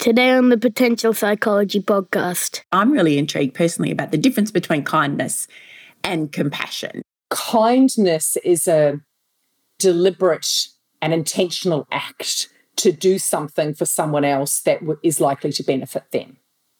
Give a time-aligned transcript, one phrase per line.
[0.00, 5.46] Today on the Potential Psychology podcast, I'm really intrigued personally about the difference between kindness
[6.02, 7.02] and compassion.
[7.28, 8.98] Kindness is a
[9.78, 10.68] deliberate
[11.02, 16.38] and intentional act to do something for someone else that is likely to benefit them.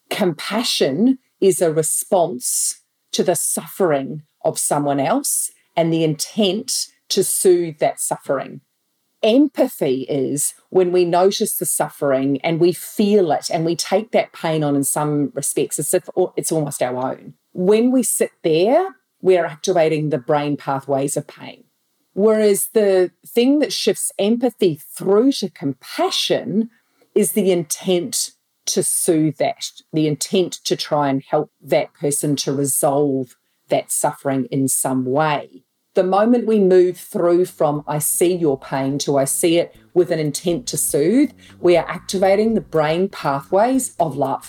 [0.08, 2.80] Compassion is a response
[3.12, 8.62] to the suffering of someone else and the intent to soothe that suffering.
[9.22, 14.32] Empathy is when we notice the suffering and we feel it and we take that
[14.32, 17.34] pain on in some respects as if it's almost our own.
[17.52, 21.64] When we sit there, we're activating the brain pathways of pain.
[22.14, 26.70] Whereas the thing that shifts empathy through to compassion
[27.14, 28.30] is the intent
[28.66, 33.36] to soothe that, the intent to try and help that person to resolve
[33.68, 35.64] that suffering in some way.
[36.00, 40.10] The moment we move through from I see your pain to I see it with
[40.10, 44.48] an intent to soothe, we are activating the brain pathways of love.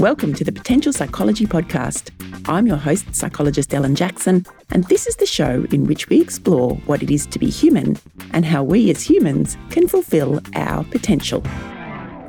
[0.00, 2.10] Welcome to the Potential Psychology Podcast.
[2.48, 6.76] I'm your host, psychologist Ellen Jackson, and this is the show in which we explore
[6.86, 7.98] what it is to be human
[8.30, 11.42] and how we as humans can fulfill our potential.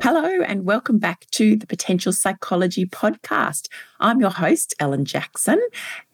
[0.09, 3.67] Hello, and welcome back to the Potential Psychology Podcast.
[4.00, 5.59] I'm your host, Ellen Jackson,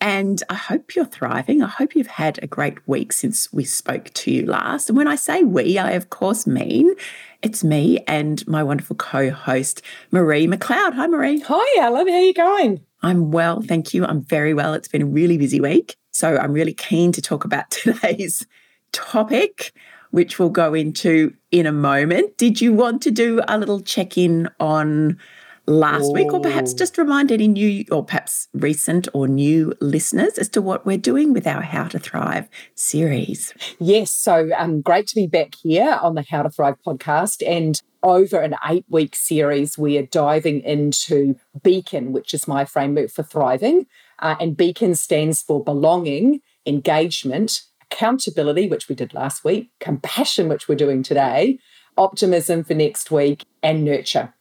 [0.02, 1.62] and I hope you're thriving.
[1.62, 4.90] I hope you've had a great week since we spoke to you last.
[4.90, 6.96] And when I say we, I of course mean
[7.44, 10.94] it's me and my wonderful co host, Marie McLeod.
[10.94, 11.42] Hi, Marie.
[11.42, 12.08] Hi, Ellen.
[12.08, 12.82] How are you going?
[13.04, 14.06] I'm well, thank you.
[14.06, 14.74] I'm very well.
[14.74, 15.98] It's been a really busy week.
[16.10, 18.48] So I'm really keen to talk about today's
[18.92, 19.72] topic
[20.14, 22.38] which we'll go into in a moment.
[22.38, 25.18] Did you want to do a little check in on
[25.66, 26.78] last week, or perhaps oh.
[26.78, 31.34] just remind any new, or perhaps recent or new listeners as to what we're doing
[31.34, 33.56] with our How to Thrive series?
[33.80, 34.12] Yes.
[34.12, 37.42] So um, great to be back here on the How to Thrive podcast.
[37.48, 43.10] And over an eight week series, we are diving into Beacon, which is my framework
[43.10, 43.88] for thriving.
[44.20, 50.68] Uh, and Beacon stands for belonging, engagement, accountability, which we did last week, compassion, which
[50.68, 51.60] we're doing today,
[51.98, 54.34] optimism for next week, and nurture.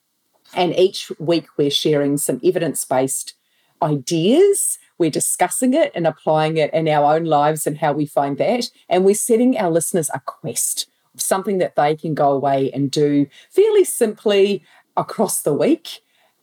[0.54, 3.34] And each week we're sharing some evidence based
[3.82, 4.78] ideas.
[4.98, 8.70] We're discussing it and applying it in our own lives and how we find that.
[8.88, 10.86] And we're setting our listeners a quest,
[11.16, 14.62] something that they can go away and do fairly simply
[14.96, 16.00] across the week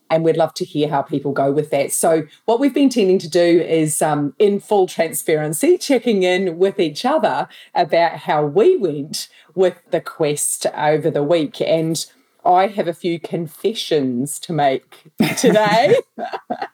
[0.09, 1.92] and we'd love to hear how people go with that.
[1.92, 6.80] So, what we've been tending to do is, um, in full transparency, checking in with
[6.80, 11.62] each other about how we went with the quest over the week.
[11.62, 12.06] And
[12.46, 15.96] I have a few confessions to make today.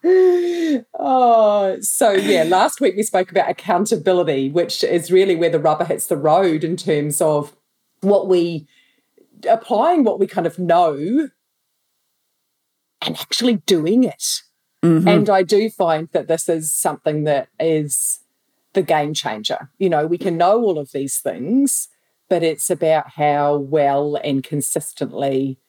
[0.94, 5.86] oh, so yeah, last week we spoke about accountability, which is really where the rubber
[5.86, 7.56] hits the road in terms of
[8.02, 8.68] what we
[9.50, 11.30] applying what we kind of know
[13.06, 14.42] and actually doing it.
[14.84, 15.08] Mm-hmm.
[15.08, 18.20] And I do find that this is something that is
[18.74, 19.70] the game changer.
[19.78, 21.88] You know, we can know all of these things,
[22.30, 25.60] but it's about how well and consistently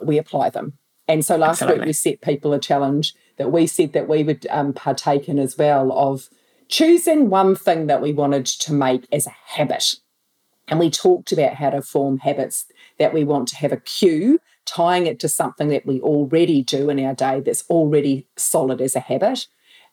[0.00, 0.78] we apply them.
[1.06, 1.80] And so last Absolutely.
[1.80, 5.38] week we set people a challenge that we said that we would um, partake in
[5.38, 6.30] as well of
[6.68, 9.96] choosing one thing that we wanted to make as a habit.
[10.68, 12.64] And we talked about how to form habits
[12.98, 16.90] that we want to have a cue tying it to something that we already do
[16.90, 19.46] in our day that's already solid as a habit.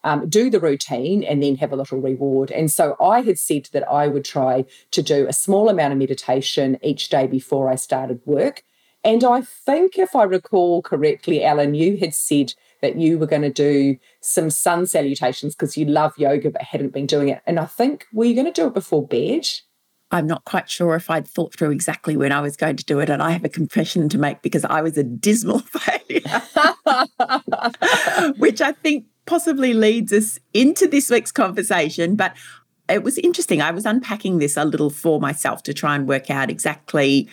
[0.03, 2.49] Um, do the routine and then have a little reward.
[2.49, 5.99] And so I had said that I would try to do a small amount of
[5.99, 8.63] meditation each day before I started work.
[9.03, 13.41] And I think, if I recall correctly, Ellen, you had said that you were going
[13.43, 17.41] to do some sun salutations because you love yoga but hadn't been doing it.
[17.45, 19.47] And I think, were you going to do it before bed?
[20.11, 22.99] I'm not quite sure if I'd thought through exactly when I was going to do
[22.99, 23.09] it.
[23.09, 26.41] And I have a confession to make because I was a dismal failure,
[28.37, 32.15] which I think possibly leads us into this week's conversation.
[32.15, 32.35] But
[32.89, 33.61] it was interesting.
[33.61, 37.29] I was unpacking this a little for myself to try and work out exactly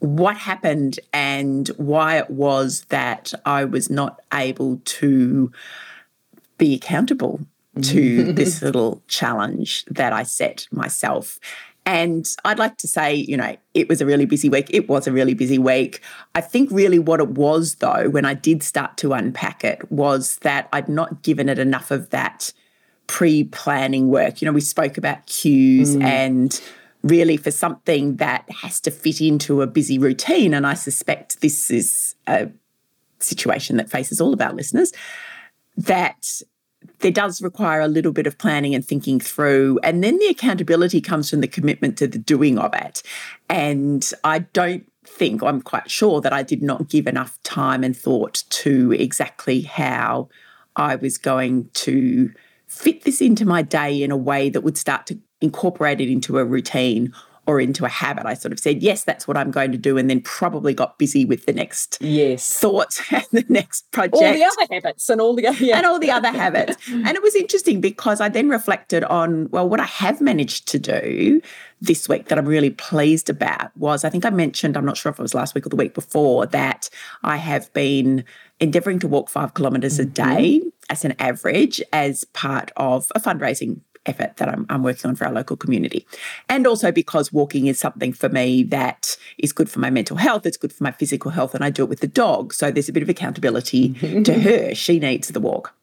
[0.00, 5.50] what happened and why it was that I was not able to
[6.56, 7.40] be accountable
[7.82, 11.38] to this little challenge that I set myself.
[11.88, 14.66] And I'd like to say, you know, it was a really busy week.
[14.68, 16.02] It was a really busy week.
[16.34, 20.36] I think really what it was, though, when I did start to unpack it, was
[20.40, 22.52] that I'd not given it enough of that
[23.06, 24.42] pre planning work.
[24.42, 26.02] You know, we spoke about cues mm.
[26.02, 26.60] and
[27.04, 30.52] really for something that has to fit into a busy routine.
[30.52, 32.50] And I suspect this is a
[33.18, 34.92] situation that faces all of our listeners
[35.78, 36.42] that
[37.00, 39.78] there does require a little bit of planning and thinking through.
[39.82, 43.02] And then the accountability comes from the commitment to the doing of it.
[43.48, 47.96] And I don't think, I'm quite sure that I did not give enough time and
[47.96, 50.28] thought to exactly how
[50.76, 52.32] I was going to
[52.66, 56.38] fit this into my day in a way that would start to incorporate it into
[56.38, 57.12] a routine
[57.48, 58.26] or into a habit.
[58.26, 60.98] I sort of said, yes, that's what I'm going to do, and then probably got
[60.98, 64.16] busy with the next yes thoughts and the next project.
[64.16, 65.78] All the other habits and all the other yeah.
[65.78, 66.76] and all the other habits.
[66.92, 70.78] and it was interesting because I then reflected on, well, what I have managed to
[70.78, 71.40] do
[71.80, 75.10] this week that I'm really pleased about was I think I mentioned, I'm not sure
[75.10, 76.90] if it was last week or the week before, that
[77.22, 78.24] I have been
[78.60, 80.10] endeavoring to walk five kilometers mm-hmm.
[80.10, 85.08] a day as an average as part of a fundraising effort that I'm, I'm, working
[85.08, 86.06] on for our local community.
[86.48, 90.46] And also because walking is something for me that is good for my mental health,
[90.46, 92.52] it's good for my physical health, and I do it with the dog.
[92.52, 94.74] So there's a bit of accountability to her.
[94.74, 95.74] She needs the walk.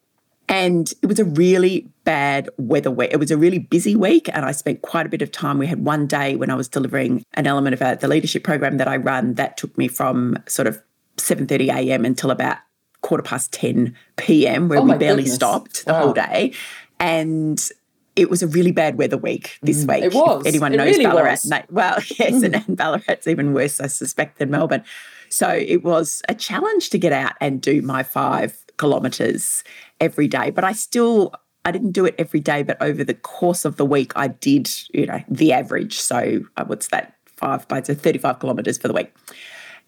[0.48, 3.10] And it was a really bad weather week.
[3.12, 5.58] It was a really busy week, and I spent quite a bit of time.
[5.58, 8.76] We had one day when I was delivering an element of a, the leadership program
[8.76, 10.80] that I run that took me from sort of
[11.16, 12.04] 7:30 a.m.
[12.04, 12.58] until about
[13.06, 15.34] quarter past 10 p.m., where oh we barely goodness.
[15.34, 16.02] stopped the wow.
[16.02, 16.52] whole day.
[16.98, 17.68] And
[18.16, 20.04] it was a really bad weather week this mm, week.
[20.04, 20.40] It was.
[20.40, 21.38] If anyone it knows really Ballarat.
[21.44, 22.44] No, well, yes, mm.
[22.44, 24.82] and, and Ballarat's even worse, I suspect, than Melbourne.
[25.28, 29.62] So it was a challenge to get out and do my five kilometres
[30.00, 30.50] every day.
[30.50, 31.34] But I still,
[31.64, 34.70] I didn't do it every day, but over the course of the week, I did,
[34.94, 35.98] you know, the average.
[35.98, 37.14] So uh, what's that?
[37.36, 39.14] Five by so 35 kilometres for the week.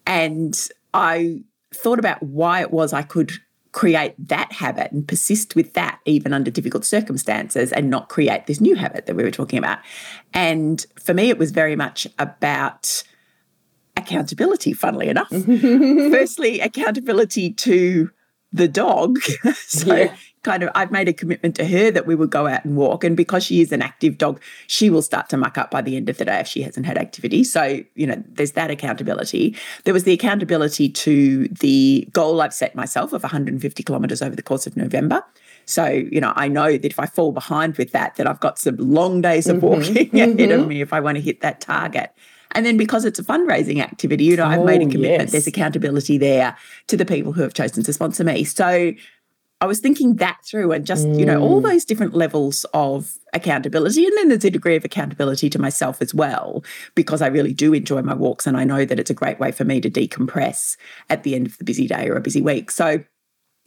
[0.05, 1.41] And I
[1.73, 3.31] thought about why it was I could
[3.71, 8.59] create that habit and persist with that even under difficult circumstances and not create this
[8.59, 9.79] new habit that we were talking about.
[10.33, 13.03] And for me, it was very much about
[13.95, 15.29] accountability, funnily enough.
[15.45, 18.09] Firstly, accountability to
[18.51, 19.19] the dog.
[19.67, 22.63] so yeah kind of I've made a commitment to her that we would go out
[22.63, 23.03] and walk.
[23.03, 25.97] And because she is an active dog, she will start to muck up by the
[25.97, 27.43] end of the day if she hasn't had activity.
[27.43, 29.55] So, you know, there's that accountability.
[29.83, 34.43] There was the accountability to the goal I've set myself of 150 kilometres over the
[34.43, 35.23] course of November.
[35.65, 38.57] So, you know, I know that if I fall behind with that, that I've got
[38.57, 39.65] some long days of mm-hmm.
[39.65, 40.15] walking mm-hmm.
[40.15, 40.67] ahead of mm-hmm.
[40.67, 42.11] me if I want to hit that target.
[42.51, 45.21] And then because it's a fundraising activity, you know, I've made a oh, commitment.
[45.21, 45.31] Yes.
[45.31, 46.57] There's accountability there
[46.87, 48.43] to the people who have chosen to sponsor me.
[48.43, 48.93] So
[49.61, 51.19] I was thinking that through and just, mm.
[51.19, 51.69] you know, all mm.
[51.69, 54.05] those different levels of accountability.
[54.05, 56.63] And then there's a degree of accountability to myself as well,
[56.95, 59.51] because I really do enjoy my walks and I know that it's a great way
[59.51, 60.77] for me to decompress
[61.09, 62.71] at the end of the busy day or a busy week.
[62.71, 63.03] So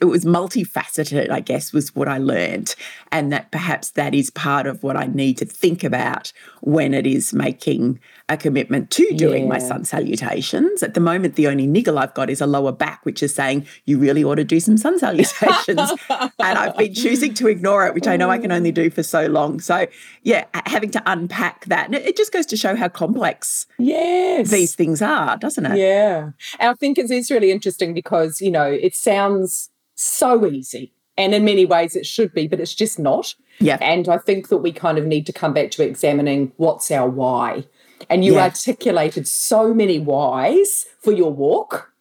[0.02, 2.74] it was multifaceted, I guess, was what I learned.
[3.12, 7.06] And that perhaps that is part of what I need to think about when it
[7.06, 9.48] is making a commitment to doing yeah.
[9.48, 10.82] my sun salutations.
[10.82, 13.64] At the moment, the only niggle I've got is a lower back, which is saying,
[13.84, 15.92] you really ought to do some sun salutations.
[16.10, 19.04] and I've been choosing to ignore it, which I know I can only do for
[19.04, 19.60] so long.
[19.60, 19.86] So,
[20.24, 21.86] yeah, having to unpack that.
[21.86, 24.50] And it just goes to show how complex yes.
[24.50, 25.78] these things are, doesn't it?
[25.78, 26.30] Yeah.
[26.58, 29.68] And I think it is really interesting because, you know, it sounds
[30.02, 30.92] so easy.
[31.18, 33.34] And in many ways it should be, but it's just not.
[33.58, 33.78] Yeah.
[33.80, 37.08] And I think that we kind of need to come back to examining what's our
[37.08, 37.64] why.
[38.08, 38.44] And you yeah.
[38.44, 41.92] articulated so many whys for your walk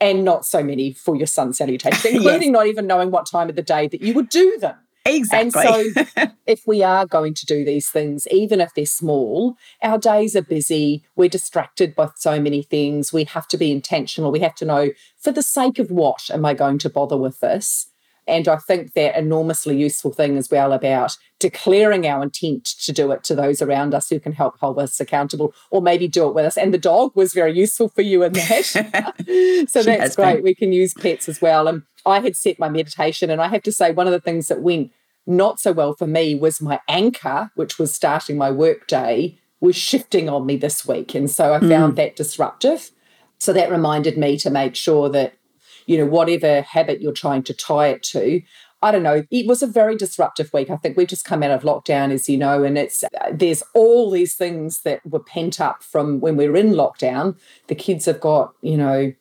[0.00, 2.52] and not so many for your sun salutations, including yes.
[2.52, 4.76] not even knowing what time of the day that you would do them.
[5.08, 5.62] Exactly.
[5.66, 9.98] And so, if we are going to do these things, even if they're small, our
[9.98, 11.04] days are busy.
[11.16, 13.12] We're distracted by so many things.
[13.12, 14.30] We have to be intentional.
[14.30, 17.40] We have to know, for the sake of what am I going to bother with
[17.40, 17.86] this?
[18.28, 23.10] And I think that enormously useful thing as well about declaring our intent to do
[23.10, 26.34] it to those around us who can help hold us accountable or maybe do it
[26.34, 26.58] with us.
[26.58, 29.64] And the dog was very useful for you in that.
[29.70, 30.36] so that's great.
[30.36, 30.44] Been.
[30.44, 31.68] We can use pets as well.
[31.68, 34.48] And I had set my meditation, and I have to say, one of the things
[34.48, 34.92] that went
[35.28, 40.28] not so well for me was my anchor, which was starting my workday, was shifting
[40.28, 41.14] on me this week.
[41.14, 41.96] And so I found mm.
[41.96, 42.90] that disruptive.
[43.36, 45.34] So that reminded me to make sure that,
[45.86, 48.40] you know, whatever habit you're trying to tie it to,
[48.80, 49.24] I don't know.
[49.30, 50.70] It was a very disruptive week.
[50.70, 54.10] I think we've just come out of lockdown, as you know, and it's there's all
[54.10, 57.36] these things that were pent up from when we were in lockdown.
[57.66, 59.12] The kids have got, you know,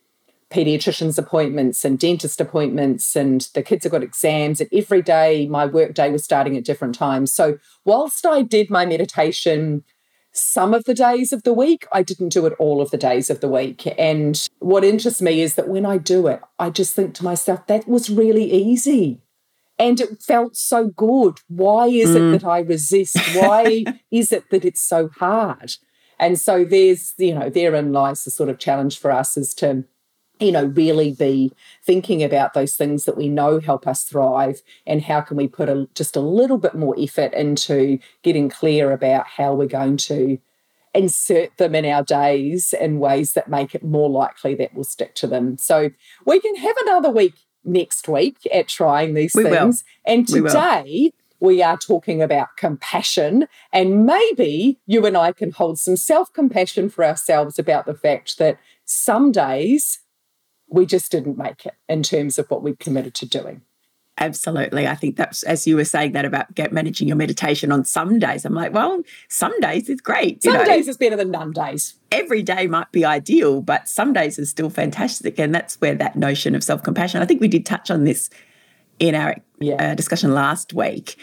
[0.52, 5.66] pediatrician's appointments and dentist appointments and the kids have got exams and every day my
[5.66, 7.34] work day was starting at different times.
[7.34, 9.84] So whilst i did my meditation
[10.32, 13.30] some of the days of the week i didn't do it all of the days
[13.30, 13.88] of the week.
[13.98, 17.68] And what interests me is that when i do it i just think to myself
[17.68, 19.22] that was really easy
[19.80, 21.40] and it felt so good.
[21.48, 22.16] Why is mm.
[22.16, 23.18] it that i resist?
[23.36, 25.76] Why is it that it's so hard?
[26.20, 29.84] And so there's you know therein lies the sort of challenge for us is to
[30.40, 31.52] you know really be
[31.84, 35.70] thinking about those things that we know help us thrive and how can we put
[35.70, 40.38] a, just a little bit more effort into getting clear about how we're going to
[40.94, 45.14] insert them in our days in ways that make it more likely that we'll stick
[45.14, 45.58] to them.
[45.58, 45.92] So
[46.26, 49.52] we can have another week next week at trying these We will.
[49.52, 49.84] things.
[50.06, 53.48] And We today we are talking about compassion.
[53.72, 58.38] And maybe you and I can hold some self compassion for ourselves about the fact
[58.40, 60.00] that some days
[60.70, 63.62] we just didn't make it in terms of what we committed to doing.
[64.20, 64.88] Absolutely.
[64.88, 68.18] I think that's as you were saying that about get managing your meditation on some
[68.18, 68.46] days.
[68.46, 70.44] I'm like, well, some days is great.
[70.44, 70.66] you Some know.
[70.66, 71.94] days is better than none days.
[72.12, 75.38] every day might be ideal, but some days is still fantastic.
[75.40, 78.30] And that's where that notion of self compassion, I think we did touch on this
[78.98, 79.92] in our Yeah.
[79.92, 81.16] uh, discussion last week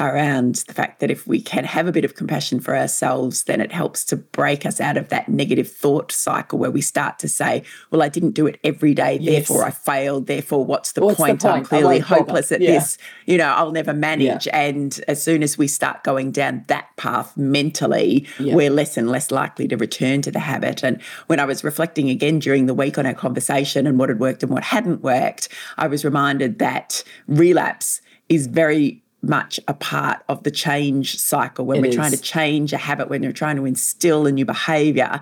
[0.00, 3.60] around the fact that if we can have a bit of compassion for ourselves, then
[3.60, 7.28] it helps to break us out of that negative thought cycle where we start to
[7.28, 9.48] say, Well, I didn't do it every day, Yes.
[9.48, 11.44] therefore I failed, therefore what's the What's the point?
[11.44, 12.72] I'm clearly won't hopeless at Yeah.
[12.72, 14.48] this, you know, I'll never manage.
[14.52, 18.54] And as soon as we start going down that path mentally, Yeah.
[18.54, 20.82] we're less and less likely to return to the habit.
[20.82, 24.18] And when I was reflecting again during the week on our conversation and what had
[24.20, 30.22] worked and what hadn't worked, I was reminded that relapse is very much a part
[30.28, 33.56] of the change cycle when It we're trying to change a habit, when you're trying
[33.56, 35.20] to instill a new behavior.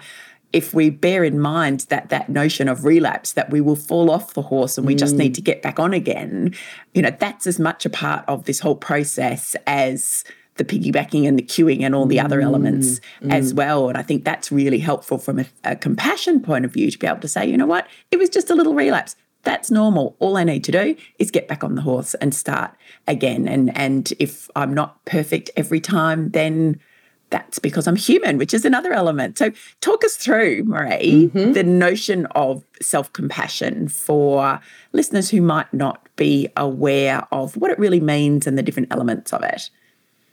[0.53, 4.35] If we bear in mind that that notion of relapse, that we will fall off
[4.35, 5.19] the horse and we just Mm.
[5.19, 6.55] need to get back on again,
[6.95, 10.25] you know, that's as much a part of this whole process as
[10.57, 13.33] the piggybacking and the cueing and all the other elements Mm.
[13.33, 13.89] as well.
[13.89, 17.07] And I think that's really helpful from a, a compassion point of view to be
[17.07, 19.17] able to say, you know what, it was just a little relapse.
[19.49, 20.15] That's normal.
[20.19, 22.71] All I need to do is get back on the horse and start
[23.07, 23.49] again.
[23.49, 26.79] And and if I'm not perfect every time, then
[27.31, 29.39] that's because I'm human, which is another element.
[29.39, 29.51] So,
[29.81, 31.53] talk us through, Marie, mm-hmm.
[31.53, 34.61] the notion of self compassion for
[34.93, 39.33] listeners who might not be aware of what it really means and the different elements
[39.33, 39.71] of it.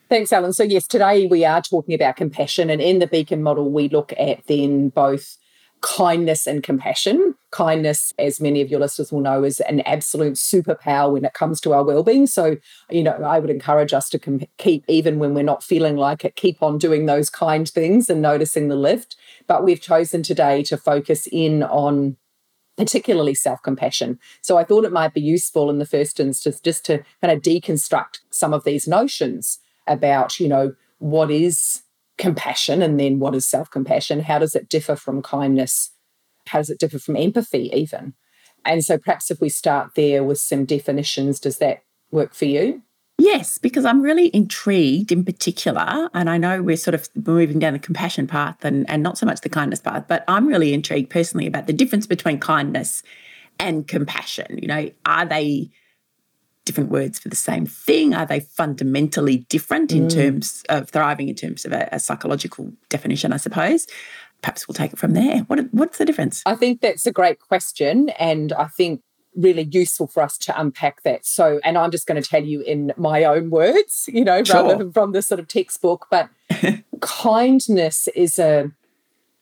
[0.09, 0.51] Thanks, Ellen.
[0.51, 2.69] So, yes, today we are talking about compassion.
[2.69, 5.37] And in the Beacon model, we look at then both
[5.81, 7.35] kindness and compassion.
[7.51, 11.61] Kindness, as many of your listeners will know, is an absolute superpower when it comes
[11.61, 12.27] to our well-being.
[12.27, 12.57] So,
[12.89, 16.35] you know, I would encourage us to keep, even when we're not feeling like it,
[16.35, 19.15] keep on doing those kind things and noticing the lift.
[19.47, 22.17] But we've chosen today to focus in on
[22.77, 24.19] particularly self compassion.
[24.41, 27.41] So I thought it might be useful in the first instance just to kind of
[27.41, 31.83] deconstruct some of these notions about, you know, what is
[32.17, 34.21] compassion and then what is self compassion?
[34.21, 35.91] How does it differ from kindness?
[36.47, 38.13] How does it differ from empathy, even?
[38.63, 42.81] And so perhaps if we start there with some definitions, does that work for you?
[43.17, 47.73] Yes, because I'm really intrigued in particular, and I know we're sort of moving down
[47.73, 51.09] the compassion path and, and not so much the kindness path, but I'm really intrigued
[51.09, 53.03] personally about the difference between kindness
[53.57, 54.59] and compassion.
[54.61, 55.69] You know, are they
[56.65, 58.13] different words for the same thing?
[58.13, 60.13] Are they fundamentally different in mm.
[60.13, 63.87] terms of thriving, in terms of a, a psychological definition, I suppose?
[64.41, 65.39] Perhaps we'll take it from there.
[65.47, 66.43] What, what's the difference?
[66.45, 68.09] I think that's a great question.
[68.09, 69.01] And I think
[69.35, 71.25] really useful for us to unpack that.
[71.25, 74.63] So, and I'm just going to tell you in my own words, you know, Sure.
[74.63, 76.29] rather than from the sort of textbook, but
[77.01, 78.71] kindness is a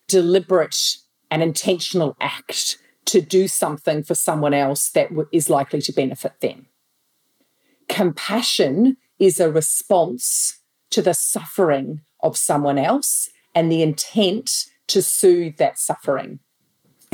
[0.07, 0.97] deliberate
[1.29, 6.67] and intentional act to do something for someone else that is likely to benefit them.
[7.89, 10.59] Compassion is a response
[10.91, 16.39] to the suffering of someone else and the intent to soothe that suffering.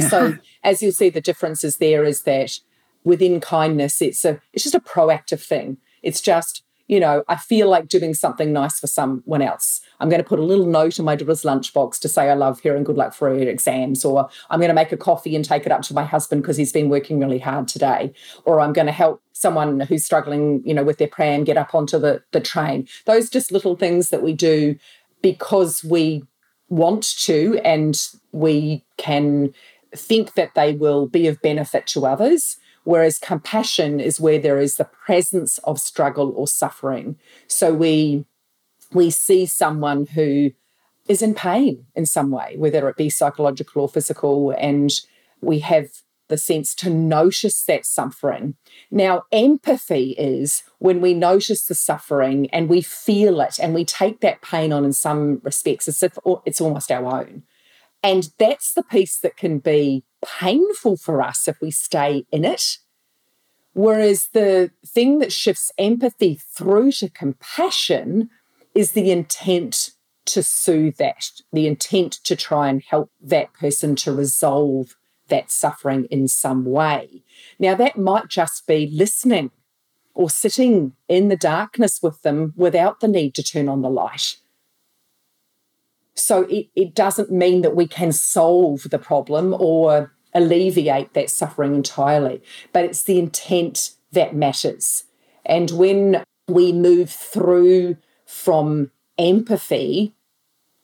[0.10, 2.60] So, as you'll see, the differences there is that
[3.04, 5.78] within kindness, it's a it's just a proactive thing.
[6.02, 9.79] It's just you know I feel like doing something nice for someone else.
[10.01, 12.60] I'm going to put a little note in my daughter's lunchbox to say I love
[12.63, 15.46] her and good luck for her exams, or I'm going to make a coffee and
[15.46, 18.12] take it up to my husband because he's been working really hard today,
[18.43, 21.74] or I'm going to help someone who's struggling, you know, with their pram get up
[21.74, 22.88] onto the the train.
[23.05, 24.75] Those just little things that we do
[25.22, 26.24] because we
[26.69, 28.00] want to and
[28.31, 29.53] we can
[29.96, 32.58] think that they will be of benefit to others.
[32.89, 37.19] Whereas compassion is where there is the presence of struggle or suffering.
[37.46, 38.25] So we
[38.91, 40.50] we see someone who
[41.08, 44.89] is in pain in some way, whether it be psychological or physical, and
[45.39, 45.89] we have
[46.29, 48.55] the sense to notice that suffering.
[48.89, 54.22] Now, empathy is when we notice the suffering and we feel it and we take
[54.22, 57.43] that pain on in some respects as if it's almost our own.
[58.01, 62.78] And that's the piece that can be painful for us if we stay in it.
[63.74, 68.30] Whereas the thing that shifts empathy through to compassion
[68.76, 69.92] is the intent
[70.26, 74.96] to soothe that, the intent to try and help that person to resolve
[75.30, 77.24] that suffering in some way.
[77.58, 79.52] Now, that might just be listening
[80.14, 84.38] or sitting in the darkness with them without the need to turn on the light.
[86.20, 91.76] So it, it doesn't mean that we can solve the problem or alleviate that suffering
[91.76, 95.06] entirely, but it's the intent that matters.
[95.46, 100.14] And when we move through from empathy,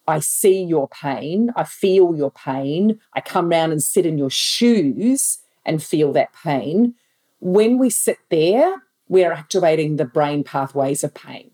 [0.07, 4.29] I see your pain, I feel your pain, I come round and sit in your
[4.29, 6.95] shoes and feel that pain.
[7.39, 11.51] When we sit there, we're activating the brain pathways of pain.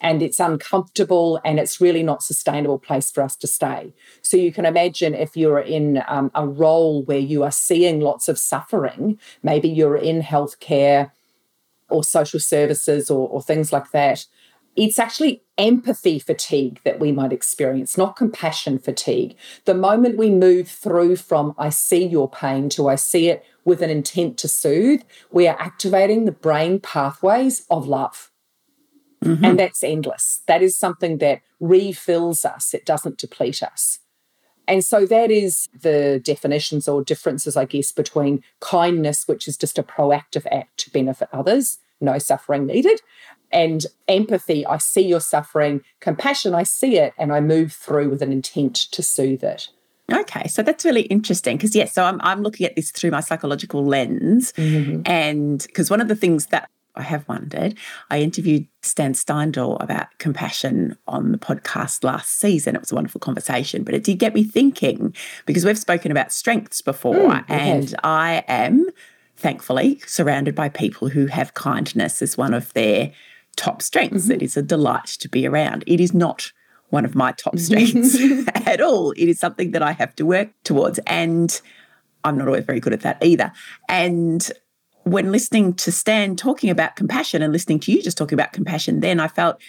[0.00, 3.92] And it's uncomfortable and it's really not sustainable place for us to stay.
[4.22, 8.28] So you can imagine if you're in um, a role where you are seeing lots
[8.28, 11.10] of suffering, maybe you're in healthcare
[11.88, 14.26] or social services or, or things like that,
[14.78, 19.34] it's actually empathy fatigue that we might experience, not compassion fatigue.
[19.64, 23.82] The moment we move through from I see your pain to I see it with
[23.82, 25.02] an intent to soothe,
[25.32, 28.30] we are activating the brain pathways of love.
[29.24, 29.44] Mm-hmm.
[29.44, 30.42] And that's endless.
[30.46, 33.98] That is something that refills us, it doesn't deplete us.
[34.68, 39.78] And so that is the definitions or differences, I guess, between kindness, which is just
[39.78, 43.00] a proactive act to benefit others, no suffering needed,
[43.50, 48.22] and empathy, I see your suffering, compassion, I see it, and I move through with
[48.22, 49.70] an intent to soothe it.
[50.12, 53.20] Okay, so that's really interesting because yes, so I'm I'm looking at this through my
[53.20, 55.02] psychological lens, mm-hmm.
[55.04, 57.78] and because one of the things that I have wondered,
[58.10, 62.74] I interviewed Stan Steindl about compassion on the podcast last season.
[62.74, 65.14] It was a wonderful conversation, but it did get me thinking
[65.46, 68.86] because we've spoken about strengths before, mm, and I am
[69.36, 73.12] thankfully surrounded by people who have kindness as one of their
[73.56, 74.24] top strengths.
[74.24, 74.32] Mm-hmm.
[74.32, 75.84] It is a delight to be around.
[75.86, 76.52] It is not
[76.90, 78.18] one of my top strengths
[78.66, 79.12] at all.
[79.12, 80.98] It is something that I have to work towards.
[81.06, 81.60] And
[82.24, 83.52] I'm not always very good at that either.
[83.88, 84.50] And
[85.12, 89.00] when listening to Stan talking about compassion and listening to you just talking about compassion,
[89.00, 89.60] then I felt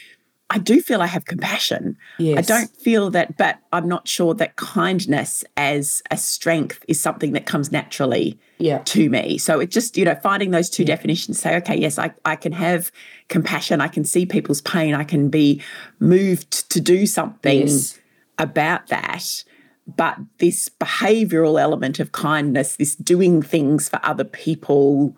[0.51, 1.95] I do feel I have compassion.
[2.17, 2.37] Yes.
[2.39, 7.33] I don't feel that, but I'm not sure that kindness as a strength is something
[7.33, 8.79] that comes naturally yeah.
[8.85, 9.37] to me.
[9.37, 10.95] So it just, you know, finding those two yeah.
[10.95, 12.91] definitions, say, okay, yes, I, I can have
[13.27, 15.61] compassion, I can see people's pain, I can be
[15.99, 17.99] moved to do something yes.
[18.39, 19.43] about that.
[19.85, 25.15] But this behavioral element of kindness, this doing things for other people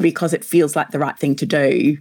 [0.00, 1.98] because it feels like the right thing to do,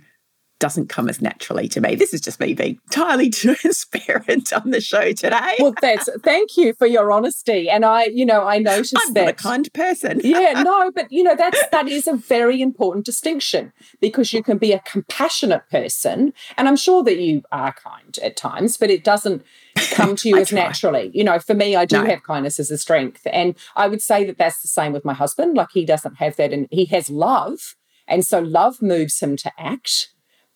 [0.60, 1.95] doesn't come as naturally to me.
[1.95, 5.55] This is just me being entirely transparent on the show today.
[5.60, 7.69] Well, that's thank you for your honesty.
[7.69, 10.21] And I, you know, I noticed I'm that not a kind person.
[10.23, 14.58] yeah, no, but you know, that's that is a very important distinction because you can
[14.58, 19.03] be a compassionate person, and I'm sure that you are kind at times, but it
[19.03, 19.43] doesn't
[19.91, 20.60] come to you as try.
[20.60, 21.12] naturally.
[21.13, 22.05] You know, for me, I do no.
[22.05, 25.13] have kindness as a strength, and I would say that that's the same with my
[25.13, 25.58] husband.
[25.58, 27.75] Like he doesn't have that, and he has love.
[28.07, 30.09] And so love moves him to act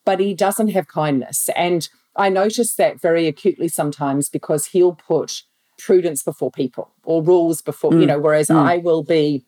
[0.04, 1.48] but he doesn't have kindness.
[1.54, 5.42] And I notice that very acutely sometimes because he'll put
[5.78, 8.00] prudence before people or rules before, mm.
[8.00, 8.56] you know, whereas mm.
[8.56, 9.44] I will be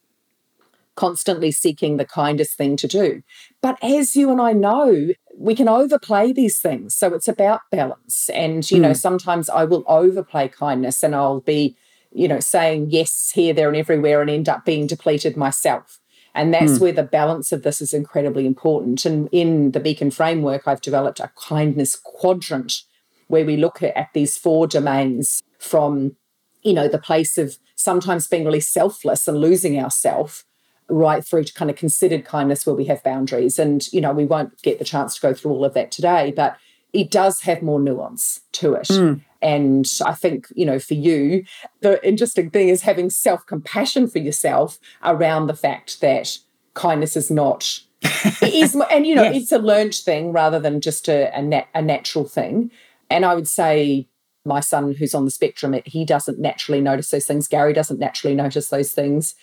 [0.94, 3.22] constantly seeking the kindest thing to do.
[3.60, 6.94] But as you and I know, we can overplay these things.
[6.94, 8.28] So it's about balance.
[8.32, 8.82] And, you mm.
[8.82, 11.76] know, sometimes I will overplay kindness and I'll be,
[12.12, 16.01] you know, saying yes here, there, and everywhere and end up being depleted myself.
[16.34, 16.80] And that's mm.
[16.80, 19.04] where the balance of this is incredibly important.
[19.04, 22.82] And in the Beacon framework, I've developed a kindness quadrant
[23.28, 26.16] where we look at, at these four domains from,
[26.62, 30.44] you know, the place of sometimes being really selfless and losing ourself
[30.88, 33.58] right through to kind of considered kindness where we have boundaries.
[33.58, 36.32] And, you know, we won't get the chance to go through all of that today,
[36.34, 36.56] but
[36.92, 38.88] it does have more nuance to it.
[38.88, 39.22] Mm.
[39.40, 41.44] And I think, you know, for you,
[41.80, 46.38] the interesting thing is having self compassion for yourself around the fact that
[46.74, 47.80] kindness is not.
[48.02, 49.42] it is, and you know, yes.
[49.42, 52.70] it's a learned thing rather than just a, a, nat, a natural thing.
[53.10, 54.08] And I would say
[54.44, 57.48] my son, who's on the spectrum, he doesn't naturally notice those things.
[57.48, 59.34] Gary doesn't naturally notice those things.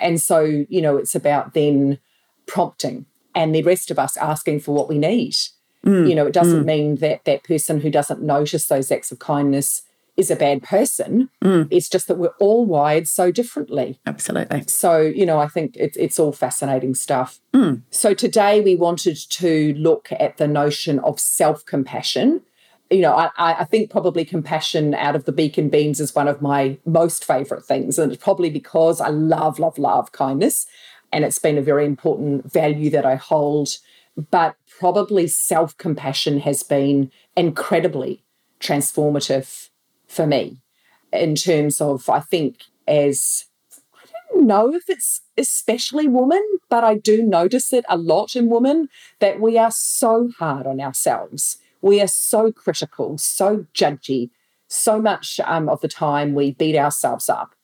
[0.00, 1.98] And so, you know, it's about then
[2.46, 5.36] prompting and the rest of us asking for what we need.
[5.84, 6.66] Mm, you know, it doesn't mm.
[6.66, 9.82] mean that that person who doesn't notice those acts of kindness
[10.16, 11.30] is a bad person.
[11.42, 11.68] Mm.
[11.70, 13.98] It's just that we're all wired so differently.
[14.06, 14.64] Absolutely.
[14.66, 17.40] So, you know, I think it's, it's all fascinating stuff.
[17.54, 17.82] Mm.
[17.90, 22.42] So, today we wanted to look at the notion of self compassion.
[22.90, 26.42] You know, I, I think probably compassion out of the beacon beams is one of
[26.42, 27.98] my most favorite things.
[27.98, 30.66] And it's probably because I love, love, love kindness.
[31.12, 33.78] And it's been a very important value that I hold.
[34.16, 38.22] But probably self compassion has been incredibly
[38.60, 39.68] transformative
[40.06, 40.58] for me
[41.12, 43.46] in terms of, I think, as
[43.94, 48.48] I don't know if it's especially women, but I do notice it a lot in
[48.48, 48.88] women
[49.20, 51.58] that we are so hard on ourselves.
[51.82, 54.30] We are so critical, so judgy,
[54.68, 57.54] so much um, of the time we beat ourselves up.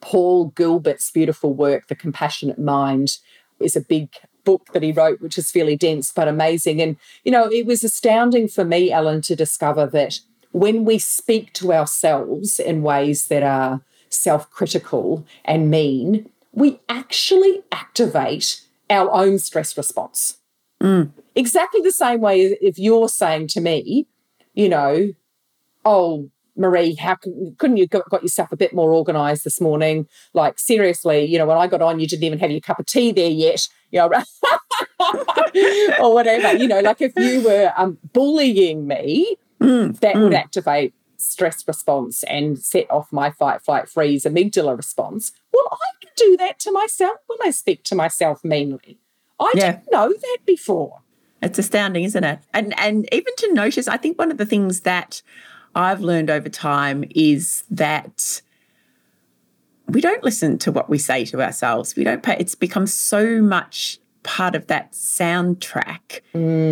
[0.00, 3.18] Paul Gilbert's beautiful work, The Compassionate Mind,
[3.60, 4.10] is a big
[4.44, 6.80] book that he wrote, which is fairly dense but amazing.
[6.80, 10.20] And, you know, it was astounding for me, Ellen, to discover that
[10.52, 17.62] when we speak to ourselves in ways that are self critical and mean, we actually
[17.72, 20.38] activate our own stress response.
[20.82, 21.10] Mm.
[21.34, 24.06] Exactly the same way if you're saying to me,
[24.54, 25.12] you know,
[25.84, 30.08] oh, Marie, how can, couldn't you got, got yourself a bit more organized this morning?
[30.34, 32.86] Like, seriously, you know, when I got on, you didn't even have your cup of
[32.86, 34.22] tea there yet, you know,
[36.00, 36.56] or whatever.
[36.56, 40.22] You know, like if you were um, bullying me, Mm, that mm.
[40.22, 45.32] would activate stress response and set off my fight, flight, freeze amygdala response.
[45.52, 49.00] Well, I can do that to myself when I speak to myself meanly.
[49.40, 49.72] I Yeah.
[49.72, 51.00] didn't know that before.
[51.42, 52.38] It's astounding, isn't it?
[52.54, 55.22] And and even to notice, I think one of the things that
[55.74, 58.40] I've learned over time is that
[59.88, 61.96] we don't listen to what we say to ourselves.
[61.96, 66.20] We don't pay it's become so much part of that soundtrack,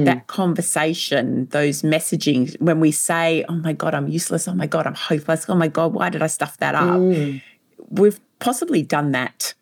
[0.05, 4.87] that conversation, those messaging when we say, Oh my God, I'm useless, oh my God,
[4.87, 6.85] I'm hopeless, oh my God, why did I stuff that up?
[6.99, 7.41] Mm.
[7.89, 9.55] We've possibly done that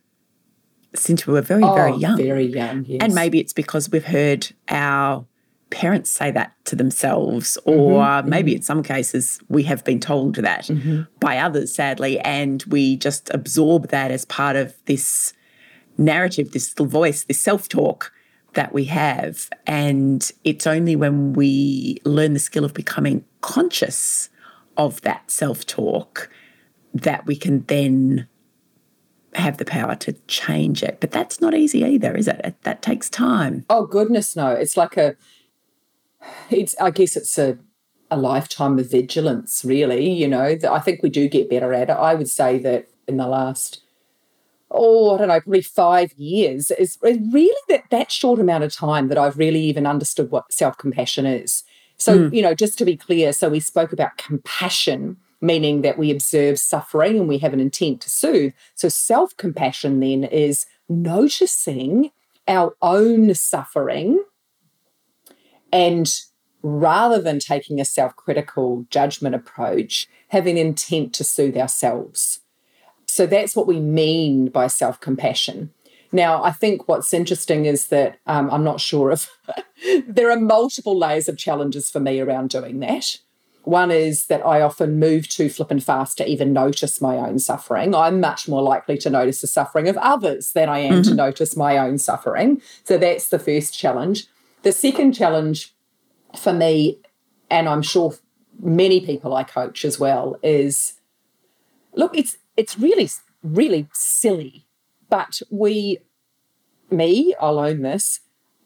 [0.94, 2.16] since we were very, very Oh, young.
[2.16, 3.00] Very young, yes.
[3.02, 5.26] And maybe it's because we've heard our
[5.74, 10.36] parents say that to themselves, or Mm-hmm, maybe in some cases we have been told
[10.36, 10.70] that
[11.20, 15.34] by others, sadly, and we just absorb that as part of this
[15.98, 18.12] narrative, this little voice, this self talk
[18.54, 19.50] that we have.
[19.66, 24.30] And it's only when we learn the skill of becoming conscious
[24.76, 26.30] of that self talk
[26.94, 28.28] that we can then
[29.34, 30.98] have the power to change it.
[31.00, 32.54] But that's not easy either, is it?
[32.62, 33.64] That takes time.
[33.68, 34.48] Oh goodness, no!
[34.48, 35.16] It's like a.
[36.50, 36.74] It's.
[36.80, 37.58] I guess it's a
[38.10, 39.64] a lifetime of vigilance.
[39.64, 40.56] Really, you know.
[40.70, 41.92] I think we do get better at it.
[41.92, 43.80] I would say that in the last.
[44.76, 49.06] Oh, I don't know, probably five years is really that that short amount of time
[49.06, 51.62] that I've really even understood what self compassion is.
[51.96, 52.34] So, hmm.
[52.34, 56.58] you know, just to be clear, so we spoke about compassion, meaning that we observe
[56.58, 58.52] suffering and we have an intent to soothe.
[58.74, 62.10] So, self compassion then is noticing
[62.48, 64.22] our own suffering
[65.74, 66.08] and
[66.62, 72.40] rather than taking a self critical judgment approach, having intent to soothe ourselves.
[73.06, 75.72] So that's what we mean by self compassion.
[76.12, 79.28] Now, I think what's interesting is that um, I'm not sure if
[80.08, 83.18] there are multiple layers of challenges for me around doing that.
[83.64, 87.94] One is that I often move too flippin' fast to even notice my own suffering.
[87.94, 91.56] I'm much more likely to notice the suffering of others than I am to notice
[91.56, 92.60] my own suffering.
[92.84, 94.28] So that's the first challenge.
[94.64, 95.74] The second challenge
[96.36, 96.98] for me,
[97.50, 98.14] and I'm sure
[98.58, 100.94] many people I coach as well, is
[101.92, 103.10] look, it's it's really,
[103.42, 104.66] really silly.
[105.10, 105.98] But we,
[106.90, 108.20] me, I'll own this,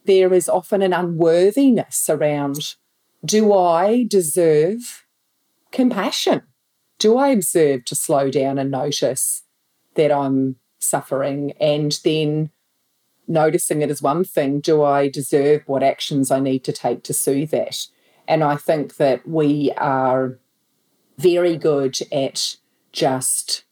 [0.04, 2.76] there is often an unworthiness around
[3.24, 5.04] do I deserve
[5.72, 6.42] compassion?
[7.00, 9.42] Do I deserve to slow down and notice
[9.96, 11.52] that I'm suffering?
[11.60, 12.50] And then
[13.28, 14.60] noticing it is one thing.
[14.60, 17.86] Do I deserve what actions I need to take to soothe that?
[18.26, 20.38] And I think that we are
[21.18, 22.56] very good at
[22.92, 23.64] just,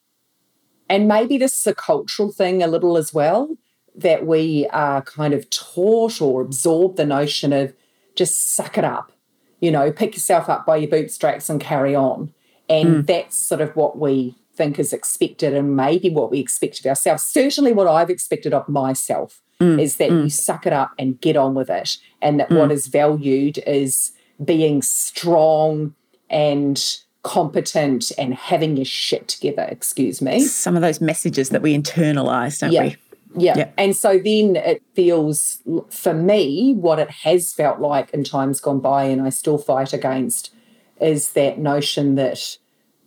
[0.88, 3.56] and maybe this is a cultural thing a little as well,
[3.94, 7.74] that we are kind of taught or absorb the notion of
[8.14, 9.12] just suck it up,
[9.60, 12.32] you know, pick yourself up by your bootstraps and carry on.
[12.68, 13.00] And hmm.
[13.02, 17.22] that's sort of what we think is expected and maybe what we expect of ourselves.
[17.22, 20.30] Certainly, what I've expected of myself Mm, is that you mm.
[20.30, 21.96] suck it up and get on with it.
[22.20, 22.58] And that mm.
[22.58, 24.12] what is valued is
[24.44, 25.94] being strong
[26.28, 26.82] and
[27.22, 30.40] competent and having your shit together, excuse me.
[30.40, 32.82] Some of those messages that we internalize, don't Yeah.
[32.82, 32.96] we?
[33.34, 33.56] Yeah.
[33.56, 33.70] Yeah.
[33.76, 38.80] And so then it feels, for me, what it has felt like in times gone
[38.80, 40.52] by, and I still fight against,
[41.00, 42.58] is that notion that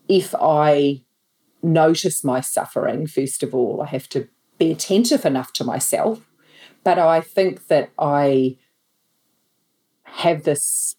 [0.08, 1.02] if I
[1.62, 6.26] notice my suffering, first of all, I have to be attentive enough to myself.
[6.84, 8.58] But I think that I
[10.04, 10.96] have this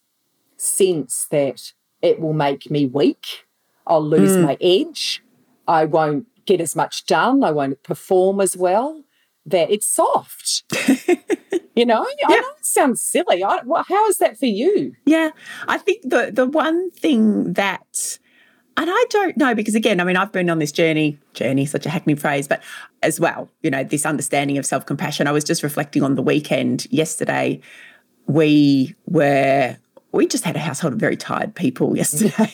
[0.57, 3.45] sense that it will make me weak.
[3.85, 4.43] I'll lose hmm.
[4.43, 5.23] my edge.
[5.67, 7.43] I won't get as much done.
[7.43, 9.03] I won't perform as well.
[9.45, 10.63] That it's soft.
[11.75, 12.27] you know, yeah.
[12.27, 13.43] I know it sounds silly.
[13.43, 14.93] I, well, how is that for you?
[15.05, 15.31] Yeah,
[15.67, 18.19] I think the the one thing that,
[18.77, 21.17] and I don't know because again, I mean, I've been on this journey.
[21.33, 22.61] Journey, such a hackneyed phrase, but
[23.03, 25.27] as well, you know, this understanding of self compassion.
[25.27, 27.59] I was just reflecting on the weekend yesterday.
[28.27, 29.77] We were
[30.11, 32.53] we just had a household of very tired people yesterday.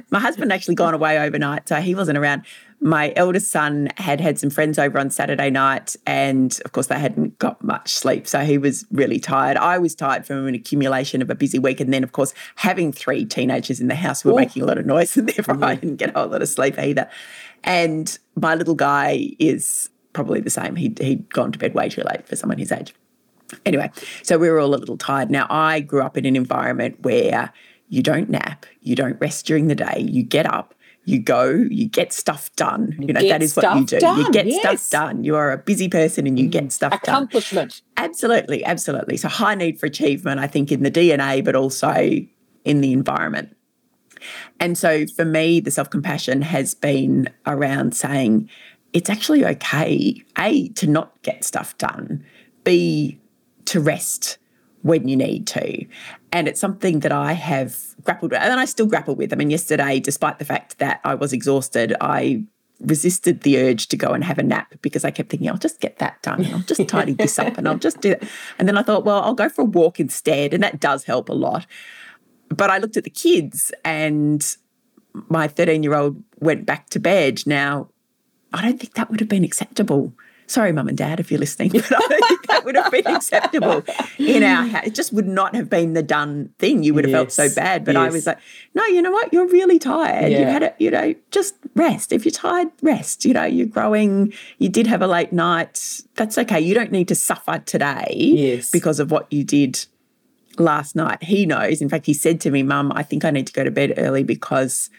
[0.10, 2.42] My husband actually gone away overnight, so he wasn't around.
[2.82, 6.98] My eldest son had had some friends over on Saturday night, and of course, they
[6.98, 8.26] hadn't got much sleep.
[8.26, 9.58] So he was really tired.
[9.58, 11.80] I was tired from an accumulation of a busy week.
[11.80, 14.36] And then, of course, having three teenagers in the house were Ooh.
[14.36, 15.80] making a lot of noise, and therefore I mm-hmm.
[15.80, 17.08] didn't get a whole lot of sleep either.
[17.64, 20.76] And my little guy is probably the same.
[20.76, 22.94] He'd, he'd gone to bed way too late for someone his age.
[23.66, 23.90] Anyway,
[24.22, 25.30] so we were all a little tired.
[25.30, 27.52] Now, I grew up in an environment where
[27.88, 30.74] you don't nap, you don't rest during the day, you get up,
[31.10, 32.96] you go, you get stuff done.
[32.98, 33.98] You know, that is what you do.
[33.98, 34.82] Done, you get yes.
[34.82, 35.24] stuff done.
[35.24, 36.72] You are a busy person and you get mm.
[36.72, 37.02] stuff Accomplishment.
[37.04, 37.22] done.
[37.24, 37.82] Accomplishment.
[37.96, 39.16] Absolutely, absolutely.
[39.16, 41.92] So high need for achievement, I think, in the DNA, but also
[42.64, 43.56] in the environment.
[44.58, 48.48] And so for me, the self compassion has been around saying
[48.92, 52.24] it's actually okay, A, to not get stuff done,
[52.64, 53.18] B,
[53.66, 54.38] to rest
[54.82, 55.84] when you need to.
[56.32, 59.32] And it's something that I have grappled with, and I still grapple with.
[59.32, 62.44] I mean, yesterday, despite the fact that I was exhausted, I
[62.80, 65.80] resisted the urge to go and have a nap because I kept thinking, I'll just
[65.80, 66.46] get that done.
[66.46, 68.22] I'll just tidy this up and I'll just do it.
[68.58, 70.54] And then I thought, well, I'll go for a walk instead.
[70.54, 71.66] And that does help a lot.
[72.48, 74.56] But I looked at the kids and
[75.28, 77.42] my 13 year old went back to bed.
[77.46, 77.88] Now,
[78.52, 80.14] I don't think that would have been acceptable
[80.50, 83.84] sorry, mum and dad, if you're listening, but I think that would have been acceptable
[84.18, 84.86] in our house.
[84.86, 86.82] It just would not have been the done thing.
[86.82, 87.36] You would have yes.
[87.36, 87.84] felt so bad.
[87.84, 88.02] But yes.
[88.02, 88.38] I was like,
[88.74, 89.32] no, you know what?
[89.32, 90.32] You're really tired.
[90.32, 90.40] Yeah.
[90.40, 92.12] You had it, you know, just rest.
[92.12, 93.24] If you're tired, rest.
[93.24, 94.32] You know, you're growing.
[94.58, 96.00] You did have a late night.
[96.16, 96.60] That's okay.
[96.60, 98.70] You don't need to suffer today yes.
[98.70, 99.86] because of what you did
[100.58, 101.22] last night.
[101.22, 101.80] He knows.
[101.80, 103.94] In fact, he said to me, Mum, I think I need to go to bed
[103.96, 104.90] early because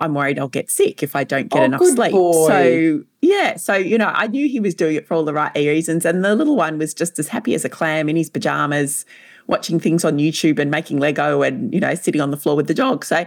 [0.00, 2.12] I'm worried I'll get sick if I don't get oh, enough sleep.
[2.12, 2.48] Boy.
[2.48, 3.56] So, yeah.
[3.56, 6.04] So, you know, I knew he was doing it for all the right reasons.
[6.04, 9.04] And the little one was just as happy as a clam in his pajamas,
[9.46, 12.66] watching things on YouTube and making Lego and, you know, sitting on the floor with
[12.66, 13.04] the dog.
[13.04, 13.26] So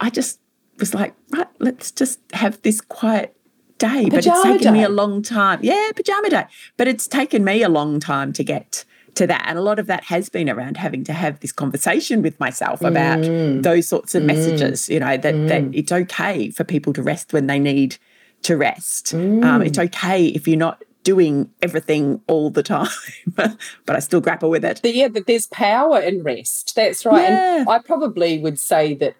[0.00, 0.40] I just
[0.78, 3.36] was like, right, let's just have this quiet
[3.78, 4.08] day.
[4.08, 4.78] Pajama but it's taken day.
[4.78, 5.60] me a long time.
[5.62, 6.44] Yeah, pajama day.
[6.76, 8.84] But it's taken me a long time to get
[9.16, 9.44] to that.
[9.46, 12.80] And a lot of that has been around having to have this conversation with myself
[12.82, 13.62] about mm.
[13.62, 14.26] those sorts of mm.
[14.26, 15.48] messages, you know, that, mm.
[15.48, 17.96] that it's okay for people to rest when they need
[18.42, 19.14] to rest.
[19.14, 19.66] Um, mm.
[19.66, 22.88] it's okay if you're not doing everything all the time,
[23.34, 23.56] but
[23.88, 24.80] I still grapple with it.
[24.84, 26.74] Yeah, that there's power in rest.
[26.74, 27.22] That's right.
[27.22, 27.60] Yeah.
[27.60, 29.16] And I probably would say that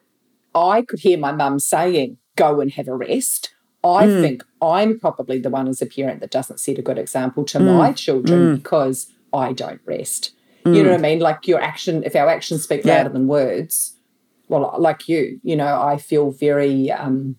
[0.54, 3.54] I could hear my mum saying, go and have a rest.
[3.84, 4.20] I mm.
[4.20, 7.58] think I'm probably the one as a parent that doesn't set a good example to
[7.58, 7.78] mm.
[7.78, 8.56] my children mm.
[8.56, 10.32] because I don't rest.
[10.64, 10.76] Mm.
[10.76, 11.20] You know what I mean?
[11.20, 12.98] Like your action, if our actions speak yeah.
[12.98, 13.96] louder than words,
[14.48, 17.36] well, like you, you know, I feel very um,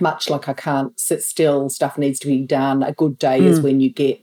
[0.00, 1.68] much like I can't sit still.
[1.68, 2.82] Stuff needs to be done.
[2.82, 3.46] A good day mm.
[3.46, 4.20] is when you get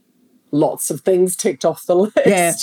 [0.51, 2.17] lots of things ticked off the list.
[2.25, 2.53] Yeah.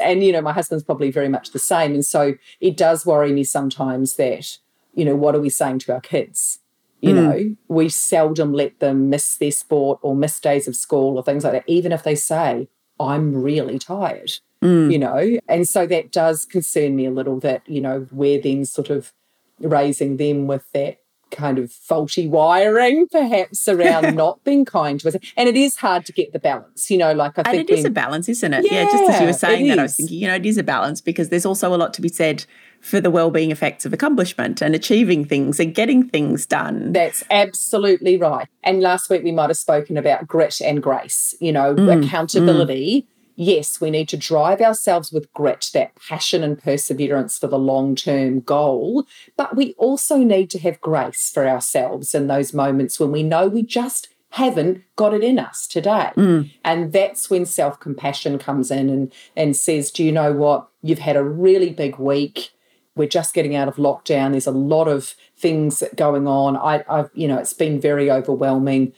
[0.00, 1.94] And, you know, my husband's probably very much the same.
[1.94, 4.58] And so it does worry me sometimes that,
[4.92, 6.58] you know, what are we saying to our kids?
[7.00, 7.14] You mm.
[7.14, 11.44] know, we seldom let them miss their sport or miss days of school or things
[11.44, 12.68] like that, even if they say,
[13.00, 14.92] I'm really tired, mm.
[14.92, 15.38] you know?
[15.48, 19.12] And so that does concern me a little that, you know, we're then sort of
[19.60, 20.98] raising them with that
[21.30, 26.06] kind of faulty wiring perhaps around not being kind to us and it is hard
[26.06, 28.54] to get the balance you know like i and think it is a balance isn't
[28.54, 30.46] it yeah, yeah just as you were saying that i was thinking you know it
[30.46, 32.44] is a balance because there's also a lot to be said
[32.84, 36.92] for the well-being effects of accomplishment and achieving things and getting things done.
[36.92, 38.46] That's absolutely right.
[38.62, 43.00] And last week we might have spoken about grit and grace, you know, mm, accountability.
[43.00, 43.06] Mm.
[43.36, 47.96] Yes, we need to drive ourselves with grit, that passion and perseverance for the long
[47.96, 49.06] term goal.
[49.34, 53.48] But we also need to have grace for ourselves in those moments when we know
[53.48, 56.10] we just haven't got it in us today.
[56.16, 56.52] Mm.
[56.66, 60.68] And that's when self compassion comes in and, and says, Do you know what?
[60.82, 62.50] You've had a really big week
[62.96, 64.32] we're just getting out of lockdown.
[64.32, 66.56] There's a lot of things going on.
[66.56, 68.92] I, I've, you know, it's been very overwhelming.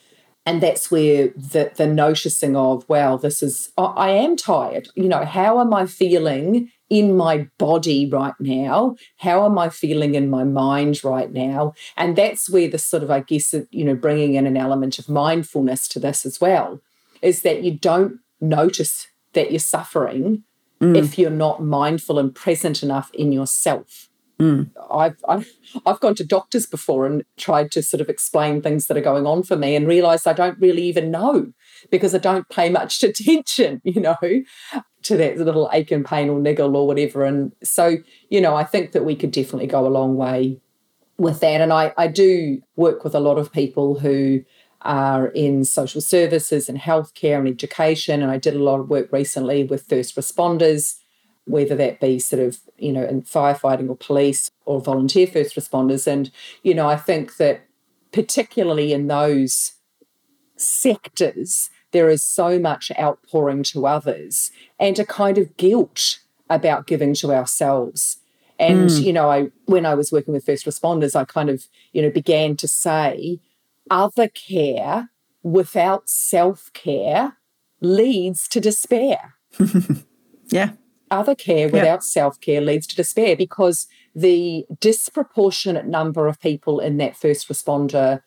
[0.44, 4.88] And that's where the, the noticing of, wow, this is, I am tired.
[4.94, 8.94] You know, how am I feeling in my body right now?
[9.16, 11.74] How am I feeling in my mind right now?
[11.96, 15.08] And that's where the sort of, I guess, you know, bringing in an element of
[15.08, 16.80] mindfulness to this as well,
[17.22, 20.44] is that you don't notice that you're suffering
[20.80, 20.96] mm.
[20.96, 24.08] if you're not mindful and present enough in yourself.
[24.38, 24.70] Mm.
[24.90, 25.50] I've, I've
[25.86, 29.26] I've gone to doctors before and tried to sort of explain things that are going
[29.26, 31.52] on for me and realized I don't really even know
[31.90, 34.16] because I don't pay much attention, you know,
[35.02, 37.24] to that little ache and pain or niggle or whatever.
[37.24, 37.96] And so,
[38.28, 40.60] you know, I think that we could definitely go a long way
[41.16, 41.62] with that.
[41.62, 44.42] And I, I do work with a lot of people who
[44.86, 48.22] are in social services and healthcare and education.
[48.22, 50.96] And I did a lot of work recently with first responders
[51.46, 56.06] whether that be sort of, you know, in firefighting or police or volunteer first responders.
[56.06, 56.30] And,
[56.62, 57.64] you know, I think that
[58.12, 59.74] particularly in those
[60.56, 66.18] sectors, there is so much outpouring to others and a kind of guilt
[66.50, 68.18] about giving to ourselves.
[68.58, 69.02] And, mm.
[69.02, 72.10] you know, I when I was working with first responders, I kind of, you know,
[72.10, 73.38] began to say
[73.90, 75.10] other care
[75.42, 77.36] without self-care
[77.80, 79.34] leads to despair.
[80.46, 80.72] yeah.
[81.10, 81.98] Other care without yeah.
[82.00, 88.22] self-care leads to despair because the disproportionate number of people in that first responder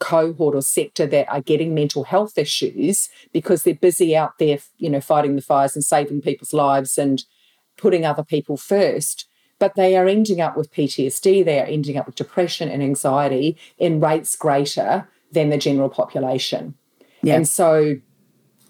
[0.00, 4.90] cohort or sector that are getting mental health issues because they're busy out there, you
[4.90, 7.24] know, fighting the fires and saving people's lives and
[7.76, 9.28] putting other people first.
[9.60, 13.56] But they are ending up with PTSD, they are ending up with depression and anxiety
[13.78, 16.74] in rates greater than the general population.
[17.22, 17.36] Yeah.
[17.36, 17.96] And so,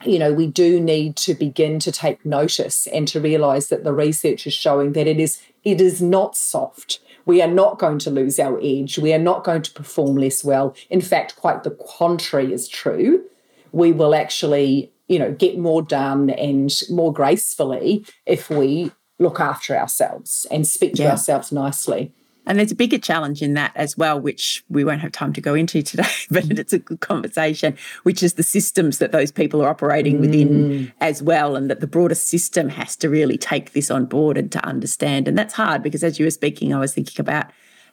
[0.04, 3.94] you know, we do need to begin to take notice and to realize that the
[3.94, 7.00] research is showing that it is it is not soft
[7.30, 8.98] we are not going to lose our edge.
[8.98, 10.74] We are not going to perform less well.
[10.88, 13.24] In fact, quite the contrary is true.
[13.72, 19.76] We will actually, you know, get more done and more gracefully if we look after
[19.76, 21.12] ourselves and speak to yeah.
[21.12, 22.12] ourselves nicely.
[22.46, 25.40] And there's a bigger challenge in that as well, which we won't have time to
[25.40, 29.62] go into today, but it's a good conversation, which is the systems that those people
[29.62, 30.20] are operating mm.
[30.20, 34.36] within as well, and that the broader system has to really take this on board
[34.38, 35.28] and to understand.
[35.28, 37.46] And that's hard because as you were speaking, I was thinking about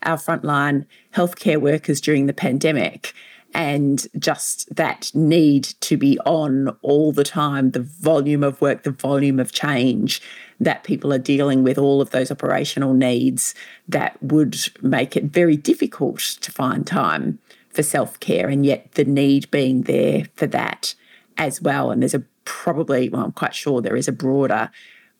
[0.03, 3.13] our frontline healthcare workers during the pandemic
[3.53, 8.91] and just that need to be on all the time, the volume of work, the
[8.91, 10.21] volume of change
[10.59, 13.53] that people are dealing with, all of those operational needs
[13.87, 17.39] that would make it very difficult to find time
[17.69, 20.95] for self care, and yet the need being there for that
[21.37, 21.91] as well.
[21.91, 24.71] And there's a probably, well, I'm quite sure there is a broader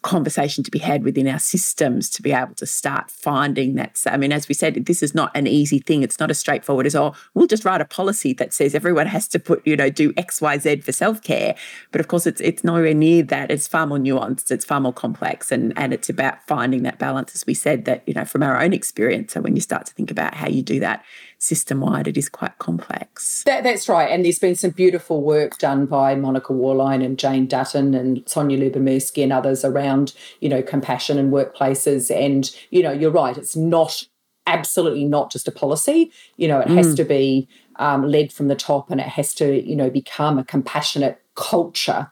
[0.07, 4.01] conversation to be had within our systems to be able to start finding that.
[4.07, 6.01] I mean, as we said, this is not an easy thing.
[6.01, 9.27] It's not as straightforward as, oh, we'll just write a policy that says everyone has
[9.27, 11.55] to put, you know, do X, Y, Z for self-care.
[11.91, 13.51] But of course, it's it's nowhere near that.
[13.51, 14.49] It's far more nuanced.
[14.49, 15.51] It's far more complex.
[15.51, 18.61] And and it's about finding that balance, as we said, that, you know, from our
[18.61, 19.33] own experience.
[19.33, 21.03] So when you start to think about how you do that
[21.39, 23.43] system wide, it is quite complex.
[23.43, 24.09] That, that's right.
[24.09, 28.57] And there's been some beautiful work done by Monica Worline and Jane Dutton and Sonja
[28.57, 32.09] Lyubomirsky and others around, you know, compassion in workplaces.
[32.15, 34.03] And, you know, you're right, it's not
[34.47, 36.11] absolutely not just a policy.
[36.37, 36.95] You know, it has mm.
[36.97, 40.43] to be um, led from the top and it has to, you know, become a
[40.43, 42.11] compassionate culture.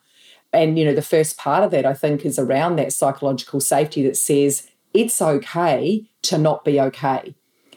[0.53, 4.03] And, you know, the first part of that, I think, is around that psychological safety
[4.03, 7.35] that says it's okay to not be okay.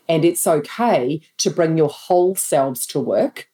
[0.08, 3.48] And it's okay to bring your whole selves to work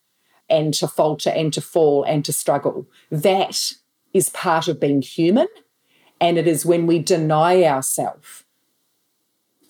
[0.49, 2.88] and to falter and to fall and to struggle.
[3.11, 3.73] That
[4.12, 5.49] is part of being human.
[6.21, 8.45] And it is when we deny ourselves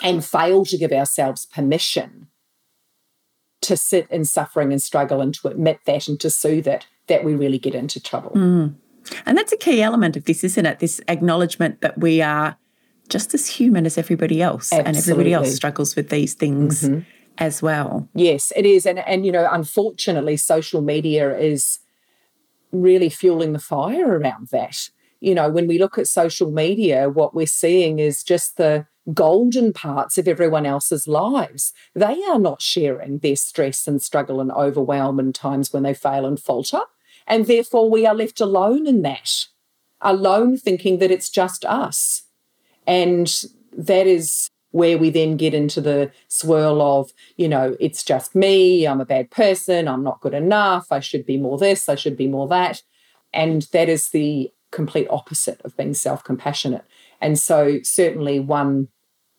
[0.03, 2.29] and fail to give ourselves permission
[3.63, 7.25] to sit in suffering and struggle and to admit that and to soothe it that
[7.25, 8.33] we really get into trouble.
[8.33, 8.75] Mm.
[9.27, 10.79] And that's a key element of this, isn't it?
[10.79, 12.57] This acknowledgement that we are
[13.09, 14.89] just as human as everybody else Absolutely.
[14.89, 17.01] and everybody else struggles with these things mm-hmm.
[17.39, 21.81] as well yes it is and and you know unfortunately social media is
[22.73, 24.91] really fueling the fire around that
[25.21, 29.73] you know when we look at social media what we're seeing is just the golden
[29.73, 35.19] parts of everyone else's lives they are not sharing their stress and struggle and overwhelm
[35.19, 36.81] and times when they fail and falter
[37.27, 39.47] and therefore we are left alone in that
[40.01, 42.23] alone thinking that it's just us
[42.87, 43.31] and
[43.77, 48.87] that is where we then get into the swirl of, you know, it's just me,
[48.87, 52.17] I'm a bad person, I'm not good enough, I should be more this, I should
[52.17, 52.83] be more that.
[53.33, 56.85] And that is the complete opposite of being self compassionate.
[57.21, 58.89] And so, certainly, one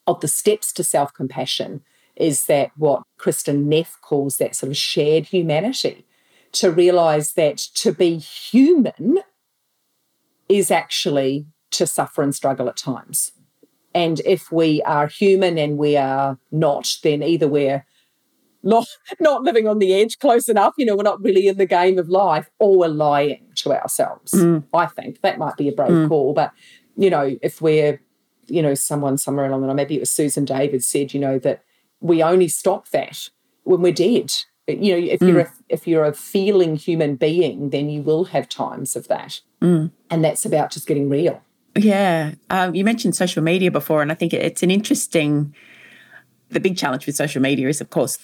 [0.08, 1.81] of the steps to self compassion
[2.15, 6.05] is that what Kristin Neff calls that sort of shared humanity,
[6.53, 9.19] to realize that to be human
[10.47, 13.31] is actually to suffer and struggle at times.
[13.93, 17.85] And if we are human and we are not, then either we're
[18.62, 18.87] not
[19.19, 21.97] not living on the edge close enough, you know, we're not really in the game
[21.97, 24.33] of life, or we're lying to ourselves.
[24.33, 24.65] Mm.
[24.73, 26.10] I think that might be a brave mm.
[26.10, 26.33] call.
[26.33, 26.52] But,
[26.97, 28.02] you know, if we're,
[28.47, 31.39] you know, someone somewhere along the line, maybe it was Susan David said, you know,
[31.39, 31.63] that
[32.02, 33.29] we only stop that
[33.63, 34.33] when we're dead.
[34.67, 35.27] You know, if mm.
[35.29, 39.41] you're a, if you're a feeling human being, then you will have times of that,
[39.62, 39.91] mm.
[40.10, 41.43] and that's about just getting real.
[41.76, 42.34] Yeah.
[42.50, 45.54] Um, you mentioned social media before, and I think it's an interesting,
[46.50, 48.17] the big challenge with social media is, of course,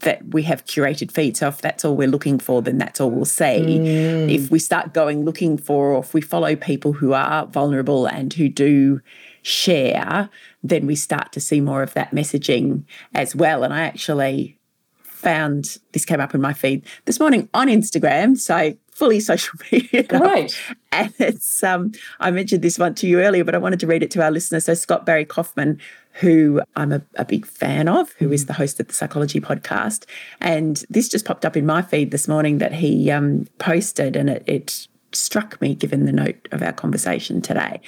[0.00, 1.38] that we have curated feeds.
[1.40, 3.44] So if that's all we're looking for, then that's all we'll see.
[3.44, 4.30] Mm.
[4.30, 8.32] If we start going looking for, or if we follow people who are vulnerable and
[8.32, 9.00] who do
[9.42, 10.30] share,
[10.62, 13.62] then we start to see more of that messaging as well.
[13.62, 14.58] And I actually
[15.02, 18.36] found this came up in my feed this morning on Instagram.
[18.38, 20.06] So fully social media.
[20.10, 20.56] Right.
[20.94, 21.90] And it's um
[22.20, 24.30] I mentioned this one to you earlier, but I wanted to read it to our
[24.30, 24.66] listeners.
[24.66, 25.80] So Scott Barry Kaufman,
[26.12, 30.04] who I'm a, a big fan of, who is the host of the Psychology Podcast.
[30.40, 34.30] And this just popped up in my feed this morning that he um, posted, and
[34.30, 37.80] it, it struck me given the note of our conversation today.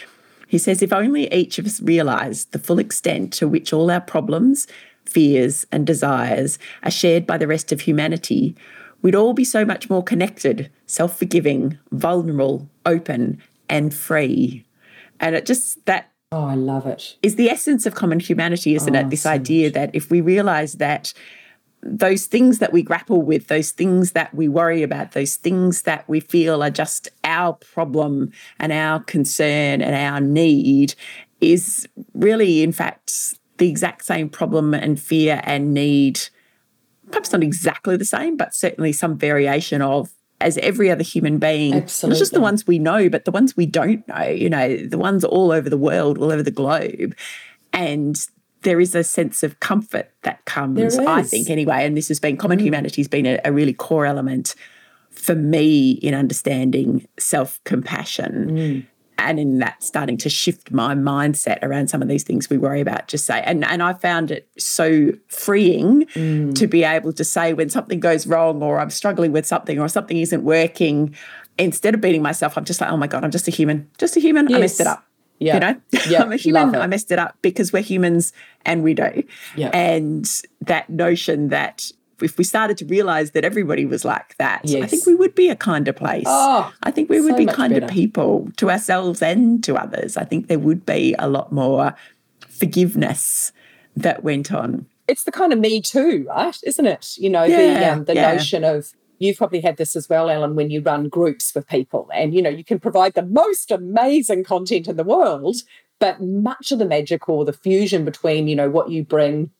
[0.48, 4.00] He says, if only each of us realised the full extent to which all our
[4.00, 4.66] problems,
[5.04, 8.56] fears, and desires are shared by the rest of humanity,
[9.06, 14.66] we'd all be so much more connected, self forgiving, vulnerable, open, and free.
[15.20, 16.10] And it just, that.
[16.32, 17.16] Oh, I love it.
[17.22, 19.10] Is the essence of common humanity, isn't oh, it?
[19.10, 19.74] This so idea much.
[19.74, 21.14] that if we realize that
[21.82, 26.08] those things that we grapple with, those things that we worry about, those things that
[26.08, 30.96] we feel are just our problem and our concern and our need
[31.40, 36.22] is really, in fact, the exact same problem and fear and need.
[37.16, 41.72] Perhaps not exactly the same, but certainly some variation of as every other human being,
[41.72, 42.14] Absolutely.
[42.14, 44.98] not just the ones we know, but the ones we don't know, you know, the
[44.98, 47.16] ones all over the world, all over the globe.
[47.72, 48.18] And
[48.60, 51.86] there is a sense of comfort that comes, I think, anyway.
[51.86, 52.64] And this has been common mm.
[52.64, 54.54] humanity has been a, a, really core element
[55.10, 58.50] for me in understanding self compassion.
[58.50, 58.86] Mm.
[59.18, 62.80] And in that, starting to shift my mindset around some of these things we worry
[62.80, 63.08] about.
[63.08, 66.54] Just say, and and I found it so freeing mm.
[66.54, 69.88] to be able to say when something goes wrong, or I'm struggling with something, or
[69.88, 71.14] something isn't working.
[71.58, 74.16] Instead of beating myself, I'm just like, oh my god, I'm just a human, just
[74.16, 74.48] a human.
[74.48, 74.56] Yes.
[74.56, 75.06] I messed it up
[75.38, 75.54] yeah.
[75.54, 76.22] You know, yeah.
[76.22, 76.74] I'm a human.
[76.74, 78.32] I messed it up because we're humans
[78.64, 79.22] and we do.
[79.54, 79.68] Yeah.
[79.68, 80.28] And
[80.62, 81.90] that notion that
[82.22, 84.82] if we started to realize that everybody was like that, yes.
[84.82, 86.24] I think we would be a kinder place.
[86.26, 87.92] Oh, I think we would so be kinder better.
[87.92, 90.16] people to ourselves and to others.
[90.16, 91.94] I think there would be a lot more
[92.48, 93.52] forgiveness
[93.96, 94.86] that went on.
[95.08, 96.56] It's the kind of me too, right?
[96.64, 97.16] Isn't it?
[97.18, 98.32] You know, yeah, the um, the yeah.
[98.32, 102.08] notion of you've probably had this as well, Ellen, when you run groups with people
[102.12, 105.56] and you know you can provide the most amazing content in the world,
[105.98, 109.50] but much of the magic or the fusion between, you know, what you bring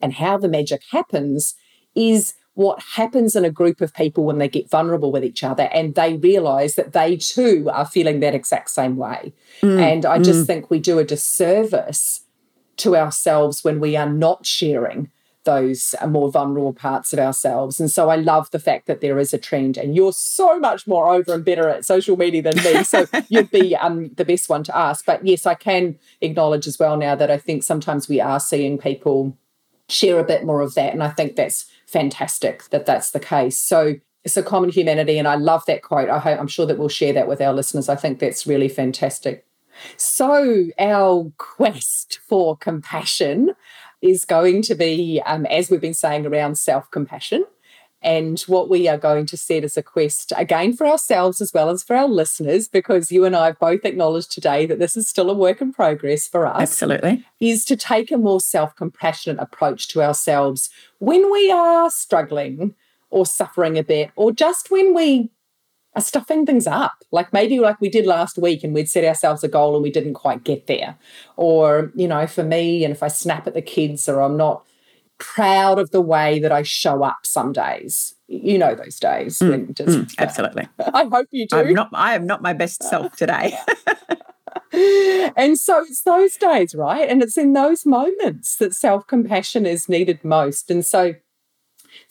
[0.00, 1.54] and how the magic happens
[1.94, 5.64] is what happens in a group of people when they get vulnerable with each other
[5.72, 9.32] and they realize that they too are feeling that exact same way.
[9.62, 10.46] Mm, and I just mm.
[10.46, 12.22] think we do a disservice
[12.78, 15.10] to ourselves when we are not sharing
[15.44, 17.80] those more vulnerable parts of ourselves.
[17.80, 20.86] And so I love the fact that there is a trend, and you're so much
[20.86, 22.84] more over and better at social media than me.
[22.84, 25.06] So you'd be um, the best one to ask.
[25.06, 28.76] But yes, I can acknowledge as well now that I think sometimes we are seeing
[28.76, 29.36] people
[29.88, 30.92] share a bit more of that.
[30.92, 33.58] And I think that's fantastic that that's the case.
[33.58, 35.18] So it's a common humanity.
[35.18, 36.08] And I love that quote.
[36.08, 37.88] I hope, I'm sure that we'll share that with our listeners.
[37.88, 39.46] I think that's really fantastic.
[39.96, 43.54] So, our quest for compassion
[44.02, 47.46] is going to be, um, as we've been saying, around self compassion.
[48.02, 51.68] And what we are going to set as a quest, again for ourselves as well
[51.68, 55.08] as for our listeners, because you and I have both acknowledged today that this is
[55.08, 56.60] still a work in progress for us.
[56.60, 57.24] Absolutely.
[57.40, 62.74] Is to take a more self compassionate approach to ourselves when we are struggling
[63.10, 65.30] or suffering a bit, or just when we
[65.94, 67.04] are stuffing things up.
[67.10, 69.90] Like maybe like we did last week and we'd set ourselves a goal and we
[69.90, 70.96] didn't quite get there.
[71.36, 74.64] Or, you know, for me, and if I snap at the kids or I'm not
[75.20, 78.16] proud of the way that I show up some days.
[78.26, 80.68] You know those days mm, when just mm, absolutely.
[80.94, 81.56] I hope you do.
[81.56, 83.56] I'm not I am not my best self today.
[85.36, 87.08] and so it's those days, right?
[87.08, 90.70] And it's in those moments that self-compassion is needed most.
[90.70, 91.14] And so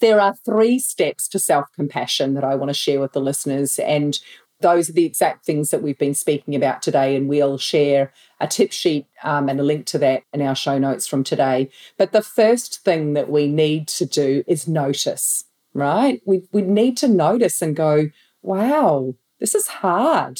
[0.01, 3.79] there are three steps to self compassion that I want to share with the listeners.
[3.79, 4.19] And
[4.61, 7.15] those are the exact things that we've been speaking about today.
[7.15, 10.77] And we'll share a tip sheet um, and a link to that in our show
[10.77, 11.69] notes from today.
[11.97, 16.21] But the first thing that we need to do is notice, right?
[16.25, 18.09] We, we need to notice and go,
[18.41, 20.39] wow, this is hard.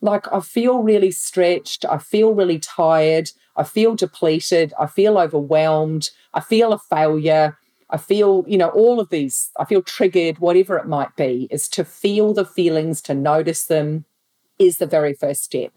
[0.00, 1.84] Like, I feel really stretched.
[1.84, 3.30] I feel really tired.
[3.56, 4.72] I feel depleted.
[4.78, 6.10] I feel overwhelmed.
[6.32, 7.58] I feel a failure.
[7.90, 11.68] I feel, you know, all of these, I feel triggered, whatever it might be, is
[11.70, 14.04] to feel the feelings, to notice them
[14.58, 15.72] is the very first step.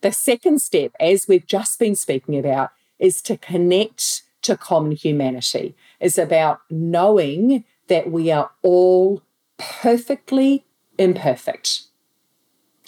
[0.00, 5.74] The second step, as we've just been speaking about, is to connect to common humanity,
[6.00, 9.22] is about knowing that we are all
[9.58, 10.64] perfectly
[10.96, 11.82] imperfect,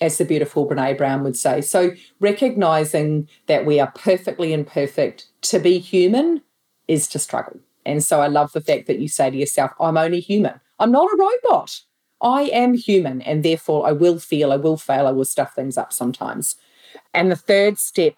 [0.00, 1.60] as the beautiful Brene Brown would say.
[1.60, 6.42] So, recognizing that we are perfectly imperfect, to be human
[6.88, 9.96] is to struggle And so I love the fact that you say to yourself, I'm
[9.96, 10.60] only human.
[10.78, 11.80] I'm not a robot.
[12.22, 15.78] I am human, and therefore I will feel, I will fail, I will stuff things
[15.78, 16.56] up sometimes.
[17.14, 18.14] And the third step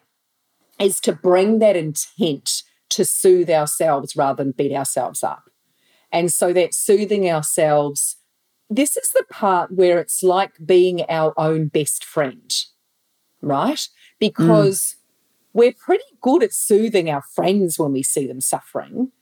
[0.81, 5.45] is to bring that intent to soothe ourselves rather than beat ourselves up.
[6.11, 8.17] And so that soothing ourselves,
[8.69, 12.53] this is the part where it's like being our own best friend,
[13.41, 13.89] right?
[14.19, 14.97] Because mm.
[15.53, 19.13] we're pretty good at soothing our friends when we see them suffering.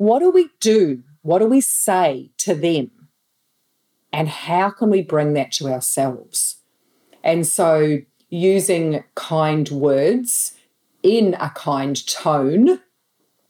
[0.00, 1.02] What do we do?
[1.20, 2.90] What do we say to them?
[4.10, 6.56] And how can we bring that to ourselves?
[7.22, 7.98] And so,
[8.30, 10.54] using kind words
[11.02, 12.80] in a kind tone,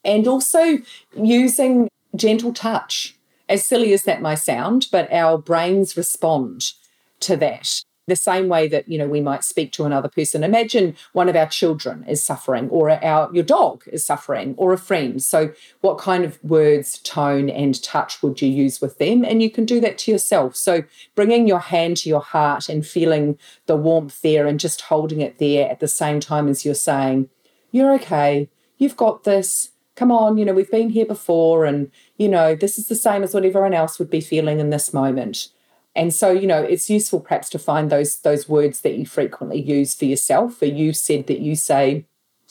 [0.04, 0.78] and also
[1.16, 3.16] using gentle touch.
[3.48, 6.72] As silly as that may sound, but our brains respond
[7.20, 7.80] to that
[8.10, 10.44] the same way that you know we might speak to another person.
[10.44, 14.78] Imagine one of our children is suffering or our your dog is suffering or a
[14.78, 15.22] friend.
[15.22, 19.24] So what kind of words tone and touch would you use with them?
[19.24, 20.56] And you can do that to yourself.
[20.56, 20.84] So
[21.14, 25.38] bringing your hand to your heart and feeling the warmth there and just holding it
[25.38, 27.30] there at the same time as you're saying
[27.72, 28.48] you're okay.
[28.78, 29.70] You've got this.
[29.96, 33.22] Come on you know we've been here before and you know this is the same
[33.22, 35.48] as what everyone else would be feeling in this moment
[35.94, 39.60] and so, you know, it's useful perhaps to find those those words that you frequently
[39.60, 40.54] use for yourself.
[40.56, 42.06] For you said that you say,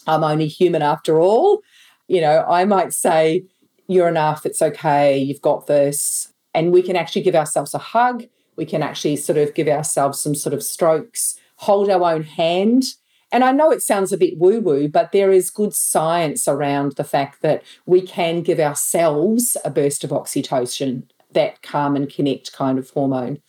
[0.08, 1.62] I'm only human after all.
[2.08, 3.46] You know, I might say,
[3.88, 6.34] You're enough, it's okay, you've got this.
[6.54, 8.26] And we can actually give ourselves a hug.
[8.56, 12.96] We can actually sort of give ourselves some sort of strokes, hold our own hand.
[13.32, 16.94] And I know it sounds a bit woo woo, but there is good science around
[16.94, 22.54] the fact that we can give ourselves a burst of oxytocin that calm and connect
[22.54, 23.40] kind of hormone.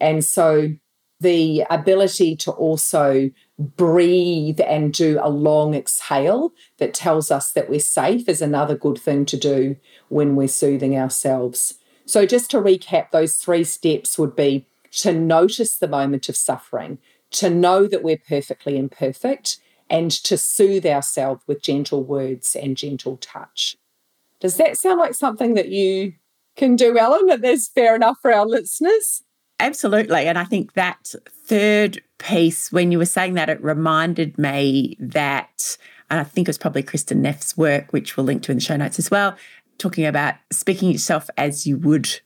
[0.00, 0.70] And so
[1.20, 7.80] the ability to also breathe and do a long exhale that tells us that we're
[7.80, 9.76] safe is another good thing to do
[10.08, 11.74] when we're soothing ourselves.
[12.04, 16.98] So, just to recap, those three steps would be to notice the moment of suffering,
[17.32, 19.58] to know that we're perfectly imperfect,
[19.88, 23.76] and to soothe ourselves with gentle words and gentle touch.
[24.40, 26.14] Does that sound like something that you
[26.56, 29.22] can do, Ellen, that there's fair enough for our listeners.
[29.60, 30.26] Absolutely.
[30.26, 35.78] And I think that third piece, when you were saying that, it reminded me that,
[36.10, 38.64] and I think it was probably Kristin Neff's work, which we'll link to in the
[38.64, 39.36] show notes as well,
[39.78, 42.20] talking about speaking yourself as you would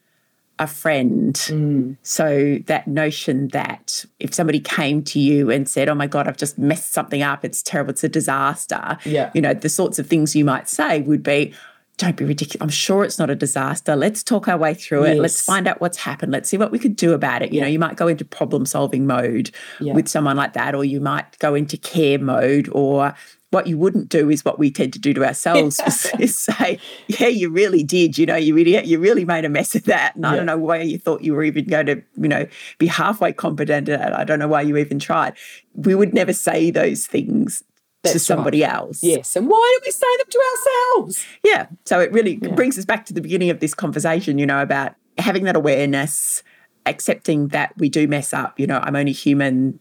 [0.60, 1.34] a friend.
[1.34, 1.96] Mm.
[2.02, 6.36] So that notion that if somebody came to you and said, Oh my God, I've
[6.36, 8.98] just messed something up, it's terrible, it's a disaster.
[9.04, 9.30] Yeah.
[9.34, 11.54] You know, the sorts of things you might say would be,
[12.00, 12.62] don't be ridiculous.
[12.62, 13.94] I'm sure it's not a disaster.
[13.94, 15.14] Let's talk our way through it.
[15.14, 15.18] Yes.
[15.20, 16.32] Let's find out what's happened.
[16.32, 17.52] Let's see what we could do about it.
[17.52, 17.64] You yeah.
[17.64, 19.92] know, you might go into problem solving mode yeah.
[19.92, 23.14] with someone like that, or you might go into care mode, or
[23.50, 25.80] what you wouldn't do is what we tend to do to ourselves
[26.18, 26.78] is say,
[27.08, 28.16] yeah, you really did.
[28.16, 30.14] You know, you really, you really made a mess of that.
[30.14, 30.30] And yeah.
[30.30, 32.46] I don't know why you thought you were even going to, you know,
[32.78, 34.14] be halfway competent at it.
[34.14, 35.34] I don't know why you even tried.
[35.74, 37.62] We would never say those things
[38.02, 38.72] that's to somebody right.
[38.72, 39.02] else.
[39.02, 39.36] Yes.
[39.36, 41.26] And why do we say them to ourselves?
[41.44, 41.66] Yeah.
[41.84, 42.54] So it really yeah.
[42.54, 46.42] brings us back to the beginning of this conversation, you know, about having that awareness,
[46.86, 48.58] accepting that we do mess up.
[48.58, 49.80] You know, I'm only human.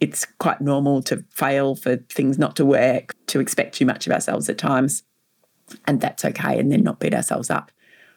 [0.00, 4.12] It's quite normal to fail, for things not to work, to expect too much of
[4.12, 5.02] ourselves at times.
[5.86, 6.58] And that's okay.
[6.58, 7.72] And then not beat ourselves up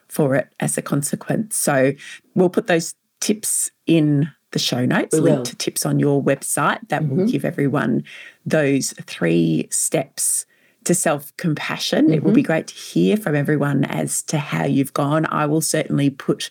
[0.07, 1.55] for it as a consequence.
[1.55, 1.93] So
[2.35, 7.03] we'll put those tips in the show notes, link to tips on your website that
[7.03, 7.17] mm-hmm.
[7.17, 8.05] will give everyone
[8.45, 10.45] those three steps
[10.85, 12.05] to self compassion.
[12.05, 12.13] Mm-hmm.
[12.13, 12.47] It will be mm-hmm.
[12.47, 15.25] great to hear from everyone as to how you've gone.
[15.25, 16.49] I will certainly put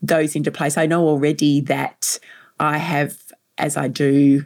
[0.00, 0.78] those into place.
[0.78, 2.20] I know already that
[2.60, 3.18] I have,
[3.58, 4.44] as I do,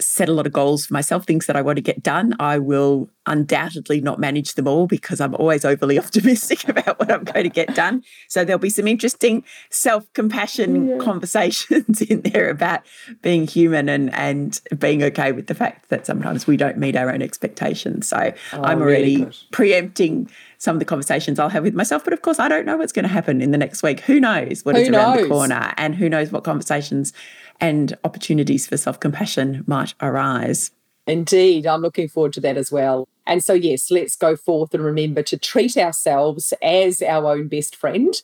[0.00, 2.34] set a lot of goals for myself, things that I want to get done.
[2.38, 7.24] I will undoubtedly not manage them all because I'm always overly optimistic about what I'm
[7.24, 8.02] going to get done.
[8.28, 10.98] So there'll be some interesting self-compassion yeah.
[10.98, 12.82] conversations in there about
[13.22, 17.10] being human and and being okay with the fact that sometimes we don't meet our
[17.10, 18.08] own expectations.
[18.08, 22.04] So oh, I'm already really preempting some of the conversations I'll have with myself.
[22.04, 24.00] But of course, I don't know what's going to happen in the next week.
[24.00, 27.12] Who knows what who is around the corner and who knows what conversations
[27.60, 30.70] and opportunities for self compassion might arise.
[31.06, 33.08] Indeed, I'm looking forward to that as well.
[33.26, 37.76] And so, yes, let's go forth and remember to treat ourselves as our own best
[37.76, 38.14] friend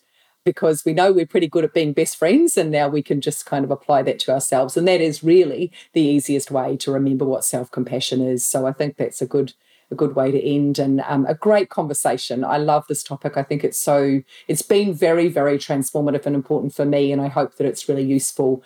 [0.45, 3.45] because we know we're pretty good at being best friends and now we can just
[3.45, 7.25] kind of apply that to ourselves and that is really the easiest way to remember
[7.25, 9.53] what self-compassion is so i think that's a good
[9.91, 13.43] a good way to end and um, a great conversation i love this topic i
[13.43, 17.55] think it's so it's been very very transformative and important for me and i hope
[17.55, 18.63] that it's really useful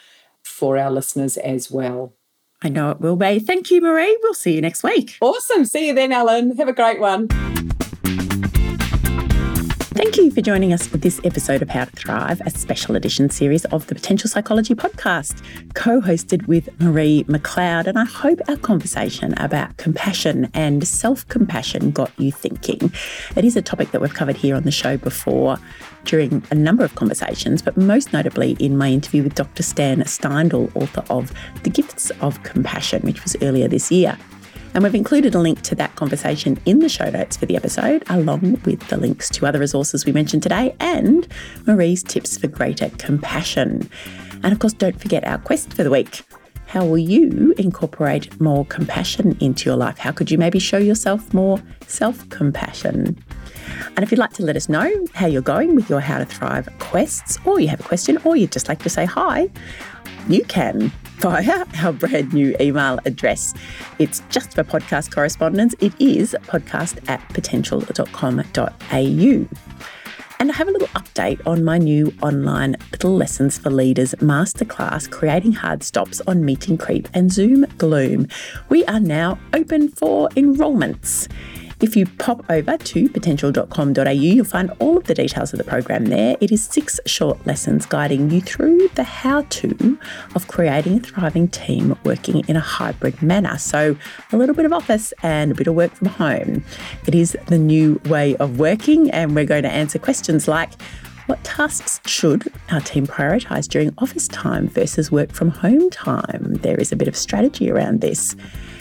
[0.50, 2.14] for our listeners as well.
[2.62, 3.40] I know it will be.
[3.40, 4.18] Thank you, Marie.
[4.22, 5.18] We'll see you next week.
[5.22, 5.64] Awesome.
[5.64, 6.58] See you then, Ellen.
[6.58, 7.30] Have a great one.
[10.10, 13.30] Thank you for joining us for this episode of How to Thrive, a special edition
[13.30, 15.44] series of the Potential Psychology podcast,
[15.76, 17.86] co hosted with Marie McLeod.
[17.86, 22.92] And I hope our conversation about compassion and self compassion got you thinking.
[23.36, 25.60] It is a topic that we've covered here on the show before
[26.06, 29.62] during a number of conversations, but most notably in my interview with Dr.
[29.62, 31.32] Stan Steindl, author of
[31.62, 34.18] The Gifts of Compassion, which was earlier this year.
[34.74, 38.04] And we've included a link to that conversation in the show notes for the episode,
[38.10, 41.28] along with the links to other resources we mentioned today and
[41.66, 43.90] Marie's tips for greater compassion.
[44.44, 46.24] And of course, don't forget our quest for the week.
[46.68, 49.98] How will you incorporate more compassion into your life?
[49.98, 53.18] How could you maybe show yourself more self compassion?
[53.96, 56.26] And if you'd like to let us know how you're going with your How to
[56.26, 59.50] Thrive quests, or you have a question, or you'd just like to say hi,
[60.30, 63.54] you can via our brand new email address.
[63.98, 65.74] It's just for podcast correspondence.
[65.80, 69.48] It is podcast at potential.com.au.
[70.42, 75.12] And I have a little update on my new online Little Lessons for Leaders masterclass,
[75.12, 78.26] Creating Hard Stops on Meeting Creep and Zoom Gloom.
[78.70, 81.28] We are now open for enrolments.
[81.82, 86.08] If you pop over to potential.com.au, you'll find all of the details of the program
[86.08, 86.36] there.
[86.42, 89.98] It is six short lessons guiding you through the how to
[90.36, 93.58] of creating a thriving team working in a hybrid manner.
[93.58, 93.96] So,
[94.34, 96.66] a little bit of office and a bit of work from home.
[97.08, 100.74] It is the new way of working, and we're going to answer questions like,
[101.30, 106.56] what tasks should our team prioritise during office time versus work from home time?
[106.62, 108.36] There is a bit of strategy around this.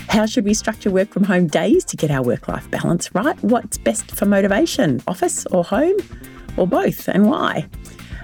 [0.09, 3.37] How should we structure work from home days to get our work life balance right?
[3.45, 5.97] What's best for motivation, office or home,
[6.57, 7.69] or both, and why?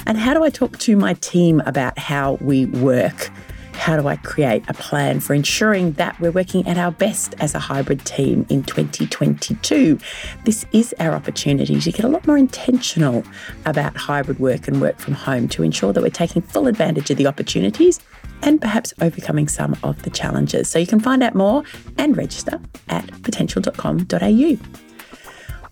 [0.07, 3.31] And how do I talk to my team about how we work?
[3.75, 7.55] How do I create a plan for ensuring that we're working at our best as
[7.55, 9.99] a hybrid team in 2022?
[10.45, 13.25] This is our opportunity to get a lot more intentional
[13.67, 17.19] about hybrid work and work from home to ensure that we're taking full advantage of
[17.19, 18.01] the opportunities
[18.43, 20.69] and perhaps overcoming some of the challenges.
[20.69, 21.63] So you can find out more
[21.99, 24.57] and register at potential.com.au.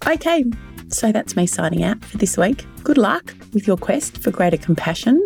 [0.07, 0.45] Okay,
[0.89, 2.67] so that's me signing out for this week.
[2.83, 5.25] Good luck with your quest for greater compassion.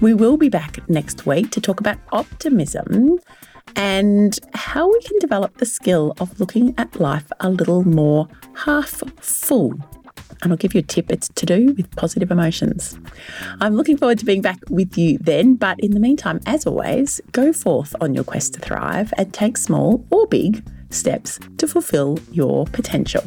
[0.00, 3.18] We will be back next week to talk about optimism
[3.74, 9.02] and how we can develop the skill of looking at life a little more half
[9.20, 9.74] full
[10.42, 11.10] and I'll give you a tip.
[11.10, 12.98] It's to do with positive emotions.
[13.60, 17.20] I'm looking forward to being back with you then, but in the meantime, as always,
[17.32, 22.18] go forth on your quest to thrive and take small or big steps to fulfill
[22.30, 23.24] your potential.